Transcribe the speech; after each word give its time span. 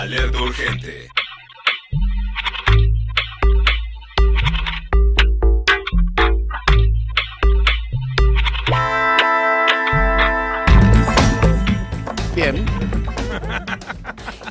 Alerta 0.00 0.40
urgente. 0.40 1.10
Bien. 12.34 12.64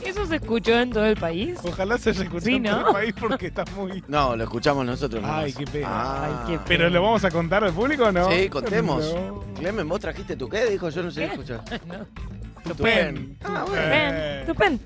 ¿Eso 0.06 0.26
se 0.26 0.36
escuchó 0.36 0.80
en 0.80 0.92
todo 0.92 1.06
el 1.06 1.16
país? 1.16 1.58
Ojalá 1.64 1.98
se 1.98 2.12
escuchado 2.12 2.42
Sí, 2.42 2.56
en 2.56 2.64
todo 2.64 2.82
¿no? 2.82 2.88
el 2.88 2.94
país 2.94 3.14
porque 3.20 3.48
está 3.48 3.66
muy... 3.76 4.04
No, 4.08 4.36
lo 4.36 4.44
escuchamos 4.44 4.86
nosotros. 4.86 5.22
nomás. 5.22 5.46
Ay, 5.46 5.54
qué 5.54 5.66
pena. 5.66 5.88
Ah. 5.90 6.44
Ay, 6.48 6.54
qué 6.58 6.60
¿Pero 6.68 6.90
lo 6.90 7.02
vamos 7.02 7.24
a 7.24 7.32
contar 7.32 7.64
al 7.64 7.74
público 7.74 8.04
o 8.06 8.12
no? 8.12 8.30
Sí, 8.32 8.50
contemos. 8.50 9.14
No. 9.14 9.44
Clemen, 9.58 9.88
¿vos 9.88 10.00
trajiste 10.00 10.36
tu 10.36 10.48
qué? 10.50 10.66
Dijo, 10.66 10.90
yo 10.90 11.04
no 11.04 11.12
sé 11.12 11.22
¿Qué? 11.22 11.28
escuchar. 11.28 11.64
No. 11.88 12.74
Tu 12.74 12.76
Tu 12.76 12.84
pen. 12.84 13.38
Ah, 13.46 13.64
bueno. 13.66 13.90
Pen, 13.90 14.46
tu 14.46 14.54
pen. 14.54 14.80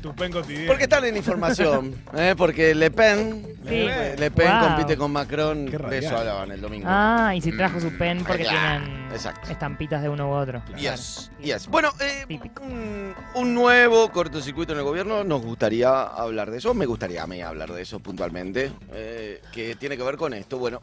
Tu 0.00 0.14
pen 0.14 0.32
cotidiano. 0.32 0.66
Porque 0.68 0.84
están 0.84 1.04
en 1.04 1.16
información, 1.16 1.94
¿eh? 2.16 2.34
porque 2.36 2.74
Le 2.74 2.90
Pen, 2.90 3.46
Sí. 3.68 3.86
Le, 4.18 4.30
Pen 4.30 4.48
Wow. 4.50 4.68
compite 4.68 4.96
con 4.96 5.12
Macron, 5.12 5.66
Qué 5.66 5.76
de 5.78 5.98
eso 5.98 6.16
hablaban 6.16 6.50
el 6.50 6.60
domingo. 6.60 6.86
Ah, 6.88 7.32
y 7.36 7.40
si 7.42 7.52
trajo 7.56 7.78
su 7.78 7.96
pen 7.98 8.24
porque 8.26 8.42
Claro, 8.44 8.84
tienen 8.86 9.12
exacto. 9.12 9.50
estampitas 9.50 10.02
de 10.02 10.08
uno 10.08 10.28
u 10.30 10.32
otro. 10.32 10.62
Yes, 10.76 11.30
yes. 11.42 11.66
Bueno, 11.68 11.92
eh, 12.00 12.24
Típico. 12.26 12.62
un, 12.62 13.14
un 13.34 13.54
nuevo 13.54 14.10
cortocircuito 14.10 14.72
en 14.72 14.78
el 14.78 14.84
gobierno, 14.84 15.22
nos 15.24 15.42
gustaría 15.42 16.02
hablar 16.02 16.50
de 16.50 16.58
eso, 16.58 16.72
me 16.74 16.86
gustaría 16.86 17.22
a 17.22 17.26
mí 17.26 17.42
hablar 17.42 17.72
de 17.72 17.82
eso 17.82 18.00
puntualmente, 18.00 18.72
eh, 18.92 19.42
que 19.52 19.76
tiene 19.76 19.96
que 19.96 20.02
ver 20.02 20.16
con 20.16 20.32
esto. 20.32 20.58
Bueno, 20.58 20.80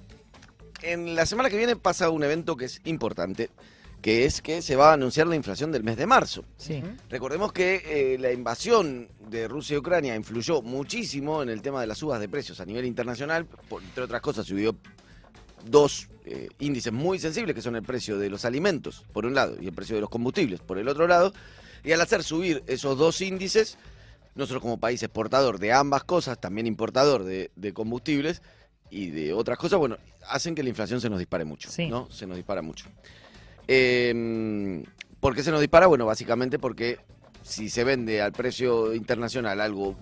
en 0.84 1.16
la 1.16 1.26
semana 1.26 1.50
que 1.50 1.58
viene 1.58 1.76
pasa 1.76 2.10
un 2.12 2.24
evento 2.24 2.56
que 2.56 2.66
es 2.66 2.80
importante, 2.86 3.50
que 4.02 4.26
es 4.26 4.42
que 4.42 4.62
se 4.62 4.76
va 4.76 4.92
a 4.92 4.94
anunciar 4.94 5.28
la 5.28 5.36
inflación 5.36 5.72
del 5.72 5.84
mes 5.84 5.98
de 5.98 6.06
marzo. 6.06 6.46
Sí. 6.58 6.84
Recordemos 7.10 7.52
que 7.52 8.14
eh, 8.14 8.18
la 8.20 8.32
invasión 8.32 9.10
de 9.30 9.48
Rusia 9.48 9.76
y 9.76 9.78
Ucrania 9.80 10.16
influyó 10.16 10.62
muchísimo 10.62 11.42
en 11.44 11.50
el 11.50 11.62
tema 11.62 11.82
de 11.82 11.88
las 11.88 11.98
subas 11.98 12.20
de 12.20 12.30
precios 12.30 12.60
a 12.60 12.66
nivel 12.66 12.86
internacional. 12.86 13.46
Por- 13.46 13.82
entre 13.84 14.04
otras 14.04 14.22
cosas, 14.22 14.46
subió 14.46 14.76
dos 15.66 16.08
eh, 16.26 16.50
índices 16.60 16.94
muy 16.94 17.20
sensibles, 17.20 17.56
que 17.56 17.62
son 17.62 17.76
el 17.76 17.84
precio 17.84 18.18
de 18.18 18.30
los 18.30 18.46
alimentos, 18.46 19.04
por 19.14 19.26
un 19.26 19.34
lado, 19.34 19.58
y 19.60 19.68
el 19.68 19.74
precio 19.74 19.96
de 19.96 20.02
los 20.02 20.10
combustibles, 20.10 20.60
por 20.62 20.78
el 20.78 20.88
otro 20.88 21.08
lado. 21.08 21.34
Y 21.84 21.92
al 21.92 22.02
hacer 22.02 22.24
subir 22.24 22.64
esos 22.68 22.98
dos 22.98 23.20
índices, 23.22 23.78
nosotros 24.36 24.62
como 24.62 24.80
país 24.80 25.02
exportador 25.04 25.58
de 25.60 25.74
ambas 25.74 26.04
cosas, 26.04 26.40
también 26.40 26.68
importador 26.68 27.24
de, 27.24 27.52
de 27.56 27.74
combustibles 27.74 28.42
y 28.90 29.08
de 29.08 29.34
otras 29.34 29.58
cosas, 29.58 29.80
bueno, 29.80 29.98
hacen 30.30 30.54
que 30.54 30.64
la 30.64 30.70
inflación 30.70 31.02
se 31.02 31.10
nos 31.10 31.20
dispare 31.20 31.44
mucho, 31.46 31.70
Sí. 31.72 31.88
¿no? 31.88 32.10
Se 32.12 32.28
nos 32.28 32.38
dispara 32.38 32.62
mucho. 32.62 32.86
Eh, 33.68 34.84
¿Por 35.20 35.36
qué 35.36 35.44
se 35.44 35.52
nos 35.52 35.62
dispara? 35.62 35.88
Bueno, 35.88 36.06
básicamente 36.06 36.60
porque 36.60 37.00
si 37.42 37.70
se 37.70 37.84
vende 37.84 38.22
al 38.22 38.32
precio 38.32 38.94
internacional 38.94 39.62
algo 39.62 39.96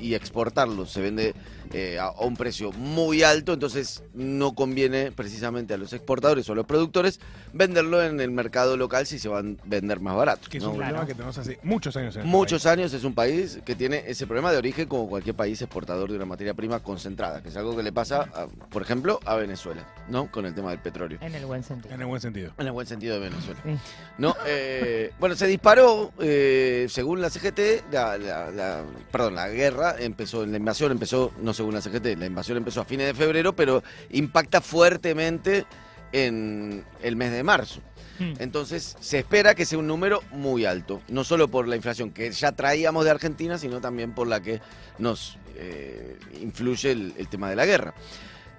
y, 0.00 0.14
exportarlo 0.14 0.86
se 0.86 1.00
vende 1.00 1.34
eh, 1.72 1.98
a, 1.98 2.04
a 2.06 2.20
un 2.24 2.36
precio 2.36 2.72
muy 2.72 3.22
alto, 3.22 3.52
entonces 3.52 4.02
no 4.14 4.54
conviene 4.54 5.10
precisamente 5.12 5.74
a 5.74 5.76
los 5.76 5.92
exportadores 5.92 6.48
o 6.48 6.52
a 6.52 6.54
los 6.56 6.66
productores 6.66 7.20
venderlo 7.52 8.02
en 8.02 8.20
el 8.20 8.30
mercado 8.30 8.76
local 8.76 9.06
si 9.06 9.18
se 9.18 9.28
van 9.28 9.58
a 9.60 9.68
vender 9.68 10.00
más 10.00 10.16
barato. 10.16 10.48
Que 10.48 10.58
es 10.58 10.62
¿no? 10.64 10.70
un 10.70 10.76
problema 10.76 10.92
Claro. 10.98 11.06
que 11.08 11.14
tenemos 11.14 11.38
hace 11.38 11.58
muchos 11.62 11.96
años 11.96 12.14
en 12.16 12.22
este 12.22 12.30
Muchos 12.30 12.62
país. 12.62 12.72
años 12.78 12.92
es 12.94 13.04
un 13.04 13.14
país 13.14 13.58
que 13.64 13.74
tiene 13.74 14.04
ese 14.06 14.26
problema 14.26 14.52
de 14.52 14.58
origen 14.58 14.86
como 14.88 15.08
cualquier 15.08 15.34
país 15.34 15.60
exportador 15.62 16.10
de 16.10 16.16
una 16.16 16.26
materia 16.26 16.54
prima 16.54 16.80
concentrada, 16.80 17.42
que 17.42 17.48
es 17.48 17.56
algo 17.56 17.76
que 17.76 17.82
le 17.82 17.92
pasa, 17.92 18.20
a, 18.34 18.46
por 18.70 18.82
ejemplo, 18.82 19.20
a 19.24 19.36
Venezuela, 19.36 19.86
¿no? 20.08 20.30
Con 20.30 20.46
el 20.46 20.54
tema 20.54 20.70
del 20.70 20.80
petróleo. 20.80 21.18
En 21.22 21.34
el 21.34 21.46
buen 21.46 21.62
sentido. 21.64 21.94
En 21.94 22.00
el 22.00 22.06
buen 22.06 22.20
sentido. 22.20 22.52
En 22.58 22.66
el 22.66 22.72
buen 22.72 22.86
sentido 22.86 23.14
de 23.14 23.28
Venezuela. 23.30 23.60
Sí. 23.64 23.76
No, 24.18 24.34
eh, 24.46 25.12
bueno, 25.18 25.34
se 25.34 25.46
disparó, 25.46 26.12
eh, 26.20 26.86
según 26.88 27.20
la 27.20 27.30
CGT, 27.30 27.84
la, 27.92 28.16
la- 28.18 28.50
la- 28.50 28.84
perdón, 29.10 29.34
la 29.34 29.48
guerra 29.54 29.96
empezó, 29.98 30.44
la 30.44 30.56
invasión 30.56 30.92
empezó, 30.92 31.32
no 31.40 31.54
según 31.54 31.74
la 31.74 31.80
CGT, 31.80 32.18
la 32.18 32.26
invasión 32.26 32.58
empezó 32.58 32.80
a 32.80 32.84
fines 32.84 33.06
de 33.06 33.14
febrero, 33.14 33.54
pero 33.54 33.82
impacta 34.10 34.60
fuertemente 34.60 35.64
en 36.12 36.84
el 37.02 37.16
mes 37.16 37.32
de 37.32 37.42
marzo. 37.42 37.80
Mm. 38.18 38.34
Entonces 38.38 38.96
se 39.00 39.18
espera 39.18 39.54
que 39.54 39.66
sea 39.66 39.78
un 39.78 39.86
número 39.86 40.22
muy 40.30 40.64
alto, 40.64 41.00
no 41.08 41.24
solo 41.24 41.48
por 41.48 41.66
la 41.66 41.76
inflación 41.76 42.10
que 42.10 42.30
ya 42.30 42.52
traíamos 42.52 43.04
de 43.04 43.10
Argentina, 43.10 43.58
sino 43.58 43.80
también 43.80 44.14
por 44.14 44.28
la 44.28 44.40
que 44.40 44.60
nos 44.98 45.38
eh, 45.56 46.18
influye 46.40 46.92
el, 46.92 47.14
el 47.16 47.28
tema 47.28 47.50
de 47.50 47.56
la 47.56 47.66
guerra. 47.66 47.94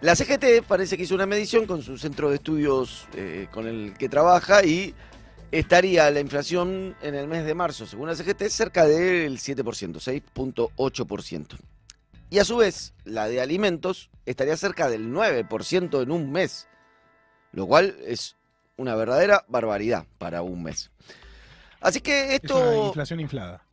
La 0.01 0.15
CGT 0.15 0.63
parece 0.67 0.97
que 0.97 1.03
hizo 1.03 1.15
una 1.15 1.25
medición 1.25 1.65
con 1.65 1.81
su 1.81 1.97
centro 1.97 2.29
de 2.29 2.35
estudios 2.35 3.07
eh, 3.15 3.47
con 3.51 3.65
el 3.65 3.93
que 3.97 4.09
trabaja 4.09 4.63
y 4.63 4.93
estaría 5.51 6.09
la 6.11 6.19
inflación 6.19 6.95
en 7.01 7.15
el 7.15 7.27
mes 7.27 7.45
de 7.45 7.53
marzo, 7.53 7.85
según 7.85 8.07
la 8.07 8.15
CGT, 8.15 8.43
cerca 8.49 8.85
del 8.85 9.37
7%, 9.39 9.99
6.8%. 9.99 11.57
Y 12.29 12.39
a 12.39 12.45
su 12.45 12.57
vez, 12.57 12.93
la 13.03 13.27
de 13.27 13.39
alimentos 13.41 14.09
estaría 14.25 14.57
cerca 14.57 14.89
del 14.89 15.09
9% 15.11 16.01
en 16.01 16.11
un 16.11 16.31
mes, 16.31 16.67
lo 17.51 17.67
cual 17.67 17.95
es 18.05 18.35
una 18.77 18.95
verdadera 18.95 19.45
barbaridad 19.47 20.05
para 20.17 20.41
un 20.41 20.63
mes. 20.63 20.91
Así 21.79 22.01
que 22.01 22.35
Es 22.35 22.41
una 22.51 22.59
esto... 22.63 22.87
inflación 22.87 23.19
inflada. 23.19 23.63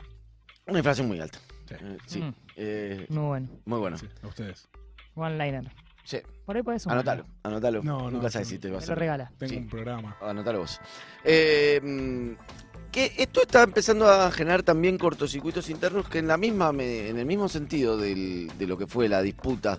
Una 0.66 0.78
inflación 0.78 1.08
muy 1.08 1.18
alta. 1.18 1.38
Sí. 1.68 1.74
Eh, 1.80 1.98
sí, 2.06 2.18
Mm. 2.20 2.34
eh, 2.56 3.06
Muy 3.08 3.24
bueno. 3.26 3.48
muy 3.64 3.78
bueno. 3.80 3.96
Sí, 3.98 4.06
a 4.22 4.26
ustedes. 4.26 4.68
One 5.14 5.38
liner. 5.38 5.64
Sí, 6.04 6.18
Por 6.44 6.56
ahí 6.56 6.62
podés 6.62 6.86
anótalo, 6.86 7.24
anótalo. 7.44 7.82
No, 7.82 8.02
no, 8.02 8.10
Nunca 8.10 8.30
sabes 8.30 8.48
sí, 8.48 8.54
si 8.54 8.58
te 8.60 8.68
va 8.68 8.78
a 8.78 8.80
Me 8.80 8.80
lo 8.80 8.84
hacer. 8.92 8.98
regala. 8.98 9.32
Tengo 9.38 9.52
Sí. 9.52 9.58
un 9.58 9.68
programa. 9.68 10.16
Anotalo 10.20 10.58
vos. 10.60 10.80
Eh, 11.24 11.80
mm, 11.82 12.90
que 12.90 13.12
esto 13.18 13.42
está 13.42 13.62
empezando 13.62 14.08
a 14.08 14.30
generar 14.32 14.62
también 14.62 14.98
cortocircuitos 14.98 15.70
internos 15.70 16.08
que 16.08 16.18
en 16.18 16.26
la 16.28 16.36
misma 16.36 16.70
en 16.70 17.16
el 17.18 17.24
mismo 17.26 17.48
sentido 17.48 17.96
del- 17.96 18.50
de 18.58 18.66
lo 18.66 18.76
que 18.76 18.86
fue 18.86 19.08
la 19.08 19.22
disputa 19.22 19.78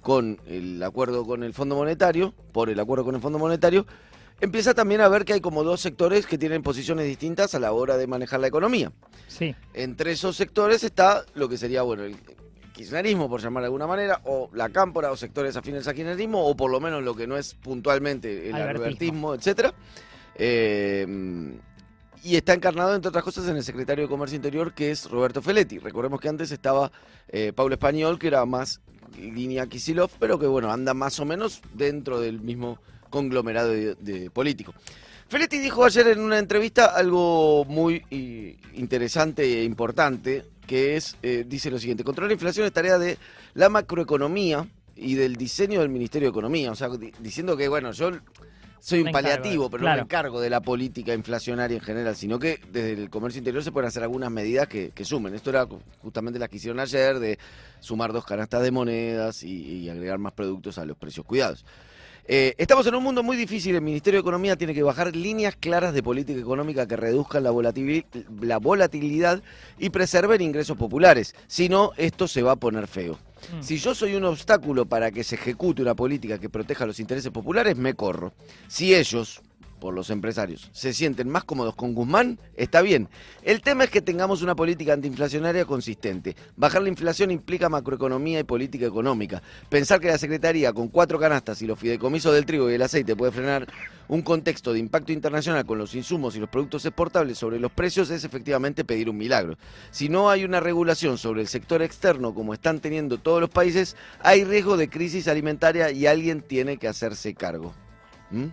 con 0.00 0.38
el 0.46 0.80
acuerdo 0.82 1.26
con 1.26 1.42
el 1.42 1.52
Fondo 1.52 1.74
Monetario, 1.74 2.32
por 2.52 2.70
el 2.70 2.78
acuerdo 2.78 3.04
con 3.04 3.16
el 3.16 3.20
Fondo 3.20 3.38
Monetario, 3.40 3.84
empieza 4.40 4.72
también 4.72 5.00
a 5.00 5.08
ver 5.08 5.24
que 5.24 5.32
hay 5.32 5.40
como 5.40 5.64
dos 5.64 5.80
sectores 5.80 6.26
que 6.26 6.38
tienen 6.38 6.62
posiciones 6.62 7.06
distintas 7.06 7.54
a 7.56 7.58
la 7.58 7.72
hora 7.72 7.96
de 7.96 8.06
manejar 8.06 8.38
la 8.38 8.46
economía. 8.46 8.92
Sí. 9.26 9.54
Entre 9.74 10.12
esos 10.12 10.36
sectores 10.36 10.84
está 10.84 11.24
lo 11.34 11.48
que 11.48 11.58
sería, 11.58 11.82
bueno, 11.82 12.04
el 12.04 12.16
kirchnerismo, 12.76 13.28
por 13.28 13.40
llamar 13.40 13.62
de 13.62 13.66
alguna 13.66 13.86
manera, 13.86 14.20
o 14.24 14.50
la 14.52 14.68
cámpora, 14.68 15.10
o 15.10 15.16
sectores 15.16 15.56
afines 15.56 15.88
al 15.88 15.94
kirchnerismo, 15.94 16.46
o 16.46 16.54
por 16.54 16.70
lo 16.70 16.78
menos 16.78 17.02
lo 17.02 17.14
que 17.14 17.26
no 17.26 17.36
es 17.36 17.54
puntualmente 17.54 18.48
el 18.50 18.54
Albertismo. 18.54 18.84
albertismo, 18.84 19.34
etcétera. 19.34 19.74
Eh, 20.34 21.06
y 22.22 22.36
está 22.36 22.54
encarnado, 22.54 22.94
entre 22.94 23.08
otras 23.08 23.24
cosas, 23.24 23.48
en 23.48 23.56
el 23.56 23.62
secretario 23.64 24.04
de 24.04 24.08
Comercio 24.08 24.36
Interior, 24.36 24.74
que 24.74 24.90
es 24.90 25.08
Roberto 25.08 25.40
Feletti. 25.40 25.78
Recordemos 25.78 26.20
que 26.20 26.28
antes 26.28 26.50
estaba 26.50 26.90
eh, 27.28 27.52
Paulo 27.54 27.74
Español, 27.74 28.18
que 28.18 28.26
era 28.26 28.44
más 28.44 28.80
línea 29.18 29.66
Kisilov, 29.66 30.10
pero 30.18 30.38
que, 30.38 30.46
bueno, 30.46 30.70
anda 30.70 30.92
más 30.92 31.18
o 31.20 31.24
menos 31.24 31.62
dentro 31.72 32.20
del 32.20 32.40
mismo 32.40 32.78
conglomerado 33.10 33.70
de, 33.70 33.94
de 33.94 34.30
político. 34.30 34.74
Feletti 35.28 35.58
dijo 35.58 35.84
ayer 35.84 36.06
en 36.08 36.20
una 36.20 36.38
entrevista 36.38 36.86
algo 36.86 37.64
muy 37.64 38.04
eh, 38.10 38.56
interesante 38.74 39.42
e 39.42 39.64
importante, 39.64 40.44
que 40.66 40.96
es, 40.96 41.16
eh, 41.22 41.44
dice 41.46 41.70
lo 41.70 41.78
siguiente, 41.78 42.04
controlar 42.04 42.28
la 42.30 42.34
inflación 42.34 42.66
es 42.66 42.72
tarea 42.72 42.98
de 42.98 43.18
la 43.54 43.68
macroeconomía 43.68 44.66
y 44.94 45.14
del 45.14 45.36
diseño 45.36 45.80
del 45.80 45.88
Ministerio 45.88 46.26
de 46.28 46.30
Economía. 46.30 46.70
O 46.72 46.74
sea, 46.74 46.88
di- 46.88 47.12
diciendo 47.20 47.56
que, 47.56 47.68
bueno, 47.68 47.92
yo 47.92 48.10
soy 48.80 49.00
un 49.00 49.08
encargo 49.08 49.12
paliativo, 49.28 49.70
pero 49.70 49.82
no 49.82 49.88
me 49.88 50.02
encargo 50.04 50.40
de 50.40 50.50
la 50.50 50.60
política 50.60 51.12
inflacionaria 51.14 51.76
en 51.76 51.82
general, 51.82 52.14
sino 52.16 52.38
que 52.38 52.60
desde 52.70 52.92
el 52.92 53.10
comercio 53.10 53.38
interior 53.38 53.62
se 53.64 53.72
pueden 53.72 53.88
hacer 53.88 54.02
algunas 54.02 54.30
medidas 54.30 54.68
que, 54.68 54.90
que 54.94 55.04
sumen. 55.04 55.34
Esto 55.34 55.50
era 55.50 55.66
justamente 56.02 56.38
las 56.38 56.48
que 56.48 56.56
hicieron 56.56 56.78
ayer, 56.80 57.18
de 57.18 57.38
sumar 57.80 58.12
dos 58.12 58.24
canastas 58.24 58.62
de 58.62 58.70
monedas 58.70 59.42
y, 59.42 59.80
y 59.80 59.88
agregar 59.88 60.18
más 60.18 60.32
productos 60.34 60.78
a 60.78 60.84
los 60.84 60.96
precios 60.96 61.26
cuidados. 61.26 61.64
Eh, 62.28 62.54
estamos 62.58 62.86
en 62.86 62.94
un 62.94 63.04
mundo 63.04 63.22
muy 63.22 63.36
difícil. 63.36 63.74
El 63.76 63.82
Ministerio 63.82 64.18
de 64.18 64.22
Economía 64.22 64.56
tiene 64.56 64.74
que 64.74 64.82
bajar 64.82 65.14
líneas 65.14 65.54
claras 65.54 65.94
de 65.94 66.02
política 66.02 66.40
económica 66.40 66.86
que 66.86 66.96
reduzcan 66.96 67.44
la, 67.44 67.52
volatil- 67.52 68.04
la 68.40 68.58
volatilidad 68.58 69.42
y 69.78 69.90
preserven 69.90 70.40
ingresos 70.40 70.76
populares. 70.76 71.34
Si 71.46 71.68
no, 71.68 71.92
esto 71.96 72.26
se 72.26 72.42
va 72.42 72.52
a 72.52 72.56
poner 72.56 72.88
feo. 72.88 73.18
Mm. 73.52 73.62
Si 73.62 73.78
yo 73.78 73.94
soy 73.94 74.16
un 74.16 74.24
obstáculo 74.24 74.86
para 74.86 75.12
que 75.12 75.22
se 75.22 75.36
ejecute 75.36 75.82
una 75.82 75.94
política 75.94 76.38
que 76.38 76.48
proteja 76.48 76.84
los 76.84 76.98
intereses 76.98 77.30
populares, 77.30 77.76
me 77.76 77.94
corro. 77.94 78.32
Si 78.66 78.92
ellos, 78.94 79.40
por 79.76 79.94
los 79.94 80.10
empresarios, 80.10 80.70
se 80.72 80.92
sienten 80.92 81.28
más 81.28 81.44
cómodos 81.44 81.74
con 81.74 81.94
Guzmán, 81.94 82.38
está 82.56 82.82
bien. 82.82 83.08
El 83.42 83.60
tema 83.60 83.84
es 83.84 83.90
que 83.90 84.00
tengamos 84.00 84.42
una 84.42 84.54
política 84.54 84.92
antiinflacionaria 84.92 85.64
consistente. 85.64 86.36
Bajar 86.56 86.82
la 86.82 86.88
inflación 86.88 87.30
implica 87.30 87.68
macroeconomía 87.68 88.40
y 88.40 88.44
política 88.44 88.86
económica. 88.86 89.42
Pensar 89.68 90.00
que 90.00 90.08
la 90.08 90.18
Secretaría 90.18 90.72
con 90.72 90.88
cuatro 90.88 91.18
canastas 91.18 91.62
y 91.62 91.66
los 91.66 91.78
fideicomisos 91.78 92.34
del 92.34 92.46
trigo 92.46 92.70
y 92.70 92.74
el 92.74 92.82
aceite 92.82 93.16
puede 93.16 93.32
frenar 93.32 93.66
un 94.08 94.22
contexto 94.22 94.72
de 94.72 94.78
impacto 94.78 95.12
internacional 95.12 95.66
con 95.66 95.78
los 95.78 95.94
insumos 95.94 96.36
y 96.36 96.40
los 96.40 96.48
productos 96.48 96.84
exportables 96.84 97.38
sobre 97.38 97.58
los 97.58 97.72
precios 97.72 98.10
es 98.10 98.24
efectivamente 98.24 98.84
pedir 98.84 99.10
un 99.10 99.16
milagro. 99.16 99.58
Si 99.90 100.08
no 100.08 100.30
hay 100.30 100.44
una 100.44 100.60
regulación 100.60 101.18
sobre 101.18 101.40
el 101.40 101.48
sector 101.48 101.82
externo 101.82 102.34
como 102.34 102.54
están 102.54 102.80
teniendo 102.80 103.18
todos 103.18 103.40
los 103.40 103.50
países, 103.50 103.96
hay 104.22 104.44
riesgo 104.44 104.76
de 104.76 104.88
crisis 104.88 105.28
alimentaria 105.28 105.90
y 105.90 106.06
alguien 106.06 106.40
tiene 106.40 106.76
que 106.76 106.88
hacerse 106.88 107.34
cargo. 107.34 107.74
¿Mm? 108.30 108.46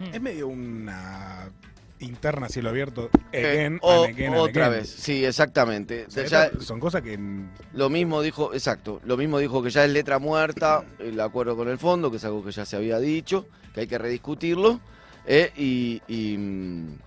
Es 0.00 0.20
medio 0.20 0.48
una 0.48 1.50
interna 1.98 2.48
cielo 2.50 2.68
abierto, 2.68 3.08
Eh, 3.32 3.46
again, 3.46 3.78
o- 3.80 4.04
and 4.04 4.14
again, 4.14 4.32
and 4.34 4.40
otra 4.42 4.66
again. 4.66 4.80
vez, 4.82 4.90
sí, 4.90 5.24
exactamente. 5.24 6.04
O 6.06 6.10
sea, 6.10 6.24
Ya- 6.26 6.44
estas 6.46 6.64
son 6.64 6.78
cosas 6.78 7.00
que 7.02 7.16
mm, 7.16 7.48
Lo 7.72 7.88
mismo 7.88 8.20
dijo, 8.20 8.52
exacto, 8.52 9.00
lo 9.04 9.16
mismo 9.16 9.38
dijo 9.38 9.62
que 9.62 9.70
ya 9.70 9.84
es 9.84 9.90
letra 9.90 10.18
muerta 10.18 10.84
el 10.98 11.18
acuerdo 11.20 11.56
con 11.56 11.68
el 11.68 11.78
fondo, 11.78 12.10
que 12.10 12.18
es 12.18 12.24
algo 12.26 12.44
que 12.44 12.50
ya 12.52 12.66
se 12.66 12.76
había 12.76 12.98
dicho, 12.98 13.46
que 13.74 13.80
hay 13.80 13.86
que 13.86 13.96
rediscutirlo, 13.96 14.80
eh, 15.26 15.50
y, 15.56 16.02
y, 16.06 16.36
mm, 16.36 16.98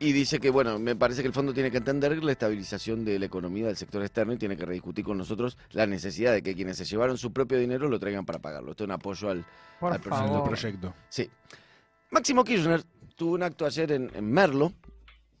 y 0.00 0.12
dice 0.12 0.40
que, 0.40 0.50
bueno, 0.50 0.80
me 0.80 0.96
parece 0.96 1.22
que 1.22 1.28
el 1.28 1.32
fondo 1.34 1.54
tiene 1.54 1.70
que 1.70 1.78
entender 1.78 2.22
la 2.22 2.32
estabilización 2.32 3.04
de 3.04 3.18
la 3.20 3.26
economía 3.26 3.68
del 3.68 3.76
sector 3.76 4.02
externo 4.02 4.32
y 4.32 4.36
tiene 4.36 4.56
que 4.56 4.66
rediscutir 4.66 5.04
con 5.04 5.16
nosotros 5.16 5.56
la 5.70 5.86
necesidad 5.86 6.32
de 6.32 6.42
que 6.42 6.54
quienes 6.56 6.76
se 6.76 6.84
llevaron 6.84 7.16
su 7.16 7.32
propio 7.32 7.56
dinero 7.58 7.88
lo 7.88 8.00
traigan 8.00 8.26
para 8.26 8.40
pagarlo. 8.40 8.72
Esto 8.72 8.82
es 8.82 8.88
un 8.88 8.92
apoyo 8.92 9.30
al... 9.30 9.44
Por 9.78 9.92
al 9.92 10.00
proyecto. 10.00 10.92
Sí. 11.08 11.30
Máximo 12.14 12.44
Kirchner 12.44 12.82
tuvo 13.16 13.34
un 13.34 13.42
acto 13.42 13.66
ayer 13.66 13.90
en, 13.92 14.10
en 14.14 14.30
Merlo, 14.30 14.72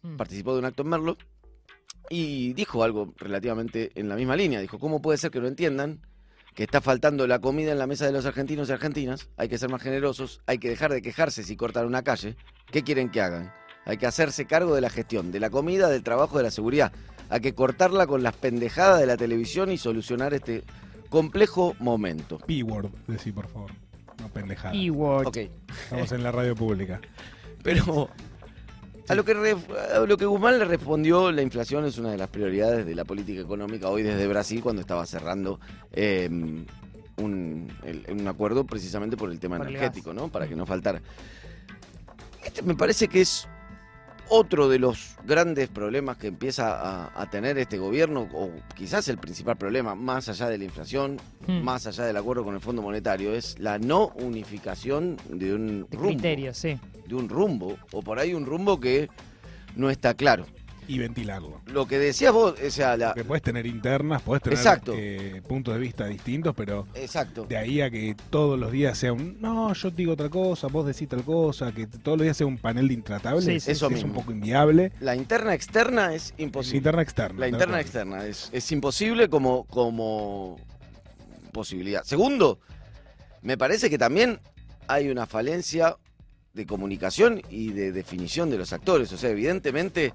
Mm. 0.02 0.16
participó 0.16 0.52
de 0.52 0.58
un 0.58 0.64
acto 0.66 0.82
en 0.82 0.88
Merlo 0.88 1.16
y 2.10 2.52
dijo 2.52 2.84
algo 2.84 3.14
relativamente 3.16 3.90
en 3.94 4.08
la 4.10 4.16
misma 4.16 4.36
línea. 4.36 4.60
Dijo, 4.60 4.78
¿cómo 4.78 5.00
puede 5.00 5.16
ser 5.16 5.30
que 5.30 5.40
no 5.40 5.46
entiendan 5.46 6.02
que 6.54 6.64
está 6.64 6.82
faltando 6.82 7.26
la 7.26 7.38
comida 7.38 7.72
en 7.72 7.78
la 7.78 7.86
mesa 7.86 8.04
de 8.04 8.12
los 8.12 8.26
argentinos 8.26 8.68
y 8.68 8.72
argentinas? 8.72 9.30
Hay 9.38 9.48
que 9.48 9.56
ser 9.56 9.70
más 9.70 9.80
generosos, 9.80 10.42
hay 10.46 10.58
que 10.58 10.68
dejar 10.68 10.92
de 10.92 11.00
quejarse 11.00 11.42
si 11.42 11.56
cortan 11.56 11.86
una 11.86 12.02
calle. 12.02 12.36
¿Qué 12.70 12.82
quieren 12.82 13.08
que 13.10 13.22
hagan? 13.22 13.50
Hay 13.86 13.96
que 13.96 14.06
hacerse 14.06 14.44
cargo 14.46 14.74
de 14.74 14.82
la 14.82 14.90
gestión, 14.90 15.32
de 15.32 15.40
la 15.40 15.48
comida, 15.48 15.88
del 15.88 16.02
trabajo, 16.02 16.36
de 16.36 16.42
la 16.44 16.50
seguridad. 16.50 16.92
Hay 17.30 17.40
que 17.40 17.54
cortarla 17.54 18.06
con 18.06 18.22
las 18.22 18.36
pendejadas 18.36 19.00
de 19.00 19.06
la 19.06 19.16
televisión 19.16 19.72
y 19.72 19.78
solucionar 19.78 20.34
este 20.34 20.64
complejo 21.08 21.74
momento. 21.78 22.38
P-word, 22.46 22.90
decí 23.06 23.32
por 23.32 23.48
favor. 23.48 23.70
No 24.34 24.40
pendejada. 24.40 24.72
Keyword. 24.72 25.26
Ok. 25.28 25.36
Estamos 25.84 26.12
en 26.12 26.22
la 26.22 26.32
radio 26.32 26.54
pública. 26.54 27.00
Pero 27.62 28.08
a 29.08 29.14
lo 29.14 29.24
que 29.24 29.34
re- 29.34 29.56
a 29.94 30.00
lo 30.00 30.16
que 30.16 30.26
Guzmán 30.26 30.58
le 30.58 30.64
respondió, 30.64 31.30
la 31.32 31.42
inflación 31.42 31.84
es 31.84 31.98
una 31.98 32.10
de 32.10 32.18
las 32.18 32.28
prioridades 32.28 32.84
de 32.84 32.94
la 32.94 33.04
política 33.04 33.40
económica 33.40 33.88
hoy 33.88 34.02
desde 34.02 34.26
Brasil 34.26 34.60
cuando 34.62 34.80
estaba 34.82 35.06
cerrando 35.06 35.60
eh, 35.92 36.28
un, 37.16 37.72
el- 37.84 38.06
un 38.10 38.28
acuerdo 38.28 38.64
precisamente 38.64 39.16
por 39.16 39.30
el 39.30 39.38
tema 39.38 39.56
Por 39.58 39.68
energético. 39.68 40.12
¿no? 40.12 40.28
Para 40.28 40.46
que 40.48 40.56
no 40.56 40.66
faltara. 40.66 41.00
Este 42.44 42.62
me 42.62 42.74
parece 42.74 43.08
que 43.08 43.22
es 43.22 43.48
otro 44.28 44.68
de 44.68 44.78
los 44.78 45.16
grandes 45.24 45.68
problemas 45.68 46.16
que 46.16 46.28
empieza 46.28 46.72
a, 47.06 47.20
a 47.20 47.30
tener 47.30 47.58
este 47.58 47.78
gobierno, 47.78 48.28
o 48.34 48.50
quizás 48.74 49.08
el 49.08 49.18
principal 49.18 49.56
problema, 49.56 49.94
más 49.94 50.28
allá 50.28 50.48
de 50.48 50.58
la 50.58 50.64
inflación, 50.64 51.18
Mm. 51.46 51.60
más 51.62 51.86
allá 51.86 52.04
del 52.04 52.16
acuerdo 52.16 52.42
con 52.42 52.54
el 52.54 52.60
Fondo 52.62 52.80
Monetario, 52.80 53.34
es 53.34 53.58
la 53.58 53.78
no 53.78 54.08
unificación 54.16 55.18
de 55.28 55.52
un 55.54 55.86
De 55.90 55.96
rumbo 55.96 56.08
criterios, 56.08 56.56
sí. 56.56 56.78
de 57.06 57.14
un 57.14 57.28
rumbo, 57.28 57.76
o 57.92 58.00
por 58.02 58.18
ahí 58.18 58.32
un 58.32 58.46
rumbo 58.46 58.80
que 58.80 59.10
no 59.76 59.90
está 59.90 60.14
claro. 60.14 60.46
Y 60.86 60.98
ventilarlo. 60.98 61.62
Lo 61.66 61.86
que 61.86 61.98
decías 61.98 62.32
vos, 62.32 62.54
o 62.60 62.70
sea, 62.70 62.96
la... 62.96 63.14
Que 63.14 63.24
puedes 63.24 63.42
tener 63.42 63.66
internas, 63.66 64.20
puedes 64.22 64.42
tener 64.42 64.58
Exacto. 64.58 64.92
eh, 64.94 65.40
puntos 65.48 65.74
de 65.74 65.80
vista 65.80 66.06
distintos, 66.06 66.54
pero 66.54 66.86
Exacto. 66.94 67.46
de 67.46 67.56
ahí 67.56 67.80
a 67.80 67.90
que 67.90 68.14
todos 68.30 68.58
los 68.58 68.70
días 68.70 68.98
sea 68.98 69.12
un 69.12 69.40
no, 69.40 69.72
yo 69.72 69.90
digo 69.90 70.12
otra 70.12 70.28
cosa, 70.28 70.66
vos 70.66 70.86
decís 70.86 71.08
tal 71.08 71.22
cosa, 71.24 71.72
que 71.72 71.86
todos 71.86 72.18
los 72.18 72.24
días 72.24 72.36
sea 72.36 72.46
un 72.46 72.58
panel 72.58 72.88
de 72.88 72.94
intratables, 72.94 73.44
Sí, 73.44 73.60
sí, 73.60 73.70
Eso 73.70 73.86
es 73.86 73.92
mismo. 73.92 74.08
un 74.08 74.14
poco 74.14 74.32
inviable. 74.32 74.92
La 75.00 75.16
interna 75.16 75.54
externa 75.54 76.14
es 76.14 76.34
imposible. 76.36 76.78
Interna 76.78 77.02
externa. 77.02 77.40
La 77.40 77.48
interna 77.48 77.80
externa 77.80 78.26
es, 78.26 78.50
es 78.52 78.70
imposible 78.72 79.28
como, 79.28 79.64
como 79.64 80.58
posibilidad. 81.52 82.04
Segundo, 82.04 82.58
me 83.42 83.56
parece 83.56 83.88
que 83.88 83.98
también 83.98 84.40
hay 84.86 85.08
una 85.08 85.26
falencia 85.26 85.96
de 86.52 86.66
comunicación 86.66 87.42
y 87.50 87.72
de 87.72 87.90
definición 87.92 88.50
de 88.50 88.58
los 88.58 88.72
actores. 88.72 89.12
O 89.12 89.16
sea, 89.16 89.30
evidentemente 89.30 90.12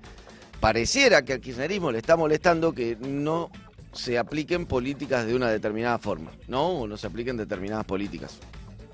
pareciera 0.59 1.23
que 1.23 1.33
al 1.33 1.41
kirchnerismo 1.41 1.91
le 1.91 1.99
está 1.99 2.15
molestando 2.15 2.73
que 2.73 2.97
no 2.99 3.49
se 3.93 4.17
apliquen 4.17 4.65
políticas 4.65 5.25
de 5.25 5.35
una 5.35 5.49
determinada 5.49 5.97
forma, 5.97 6.31
¿no? 6.47 6.67
O 6.67 6.87
no 6.87 6.97
se 6.97 7.07
apliquen 7.07 7.37
determinadas 7.37 7.85
políticas, 7.85 8.37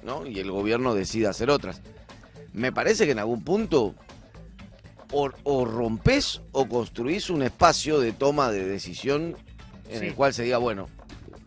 ¿no? 0.03 0.25
Y 0.25 0.39
el 0.39 0.51
gobierno 0.51 0.94
decida 0.95 1.29
hacer 1.31 1.50
otras. 1.50 1.81
Me 2.53 2.71
parece 2.71 3.06
que 3.06 3.12
en 3.12 3.19
algún 3.19 3.44
punto 3.44 3.94
o, 5.12 5.29
o 5.44 5.65
rompes 5.65 6.41
o 6.51 6.67
construís 6.67 7.29
un 7.29 7.41
espacio 7.44 8.00
de 8.00 8.12
toma 8.13 8.51
de 8.51 8.65
decisión 8.65 9.35
en 9.89 10.00
Sí. 10.00 10.06
el 10.07 10.15
cual 10.15 10.33
se 10.33 10.44
diga, 10.44 10.57
bueno, 10.57 10.88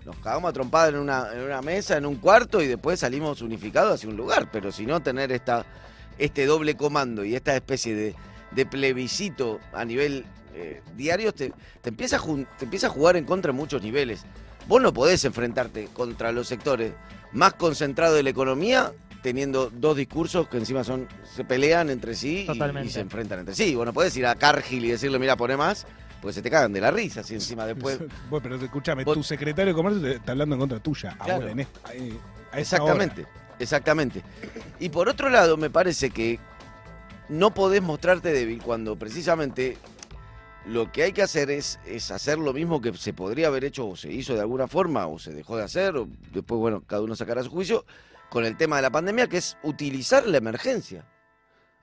nos 0.05 0.17
cagamos 0.17 0.51
a 0.51 0.53
trompada 0.53 0.89
en 0.89 0.97
una, 0.97 1.33
en 1.33 1.41
una 1.41 1.61
mesa, 1.63 1.97
en 1.97 2.07
un 2.07 2.17
cuarto 2.17 2.63
y 2.63 2.67
después 2.67 3.01
salimos 3.01 3.43
unificados 3.43 3.95
hacia 3.95 4.09
un 4.09 4.17
lugar, 4.17 4.49
pero 4.53 4.71
si 4.71 4.87
no 4.87 5.01
tener 5.01 5.33
esta, 5.33 5.67
este 6.19 6.47
doble 6.47 6.77
comando 6.77 7.25
y 7.25 7.35
esta 7.35 7.55
especie 7.57 7.95
de, 7.95 8.15
de 8.53 8.67
plebiscito 8.67 9.61
a 9.73 9.85
nivel 9.85 10.25
eh, 10.55 10.83
diario, 10.97 11.33
te, 11.33 11.53
te, 11.83 11.89
empieza 11.91 12.17
a 12.17 12.21
te 12.59 12.65
empieza 12.65 12.87
a 12.89 12.91
jugar 12.91 13.17
en 13.17 13.25
contra 13.25 13.51
en 13.51 13.57
muchos 13.57 13.83
niveles. 13.83 14.25
Vos 14.67 14.83
no 14.83 14.93
podés 14.93 15.25
enfrentarte 15.25 15.89
contra 15.93 16.33
los 16.33 16.49
sectores 16.49 16.93
más 17.33 17.55
concentrados 17.55 18.17
de 18.17 18.23
la 18.23 18.31
economía 18.31 18.93
teniendo 19.23 19.71
dos 19.71 19.97
discursos 19.97 20.49
que 20.49 20.57
encima 20.59 20.85
son 20.85 21.09
se 21.35 21.45
pelean 21.45 21.91
entre 21.91 22.15
sí 22.15 22.47
y- 22.85 22.89
se 22.89 23.01
enfrentan 23.01 23.41
entre 23.41 23.55
sí. 23.55 23.75
Vos 23.75 23.85
no 23.87 23.93
podés 23.93 24.17
ir 24.17 24.27
a 24.27 24.35
Cargill 24.35 24.85
y 24.85 24.91
decirle, 24.91 25.19
mira, 25.19 25.37
pone 25.37 25.57
más, 25.57 25.87
pues 26.23 26.35
se 26.35 26.43
te 26.43 26.51
cagan 26.51 26.73
de 26.73 26.81
la 26.81 26.91
risa 26.91 27.23
si 27.23 27.35
encima 27.35 27.67
después... 27.67 27.99
Bueno, 28.31 28.43
pero 28.43 28.57
escúchame, 28.57 29.05
Vos- 29.05 29.15
tu 29.17 29.23
secretario 29.23 29.73
de 29.73 29.77
comercio 29.77 30.01
te 30.03 30.13
está 30.17 30.33
hablando 30.33 30.55
en 30.55 30.61
contra 30.61 30.81
tuya. 30.81 31.17
Claro. 31.19 31.35
Ahora, 31.35 31.51
en 31.51 31.61
esta- 31.61 31.95
eh, 31.95 32.13
a 32.53 32.61
esta 32.61 32.83
hora. 32.83 32.93
Exactamente, 33.05 33.27
exactamente. 33.59 34.23
Y 34.81 34.89
por 34.89 35.09
otro 35.09 35.29
lado, 35.29 35.57
me 35.57 35.69
parece 35.71 36.11
que 36.11 36.39
no 37.29 37.53
podés 37.55 37.83
mostrarte 37.83 38.33
débil 38.33 38.63
cuando 38.63 38.97
precisamente 38.97 39.77
lo 40.67 40.91
que 40.93 41.05
hay 41.05 41.13
que 41.13 41.23
hacer 41.23 41.51
es, 41.51 41.79
es 41.87 42.11
hacer 42.11 42.39
lo 42.39 42.53
mismo 42.53 42.81
que 42.81 42.93
se 42.95 43.13
podría 43.13 43.47
haber 43.47 43.65
hecho 43.65 43.89
o 43.89 43.97
se 43.97 44.13
hizo 44.13 44.35
de 44.35 44.41
alguna 44.41 44.69
forma 44.69 45.07
o 45.07 45.19
se 45.19 45.33
dejó 45.33 45.57
de 45.57 45.65
hacer, 45.65 45.97
o 45.97 46.09
después, 46.33 46.59
bueno, 46.59 46.83
cada 46.87 47.03
uno 47.03 47.17
sacará 47.17 47.43
su 47.43 47.51
juicio, 47.51 47.87
con 48.29 48.45
el 48.45 48.57
tema 48.57 48.77
de 48.77 48.83
la 48.83 48.91
pandemia, 48.91 49.27
que 49.29 49.39
es 49.39 49.57
utilizar 49.63 50.27
la 50.27 50.37
emergencia. 50.37 51.07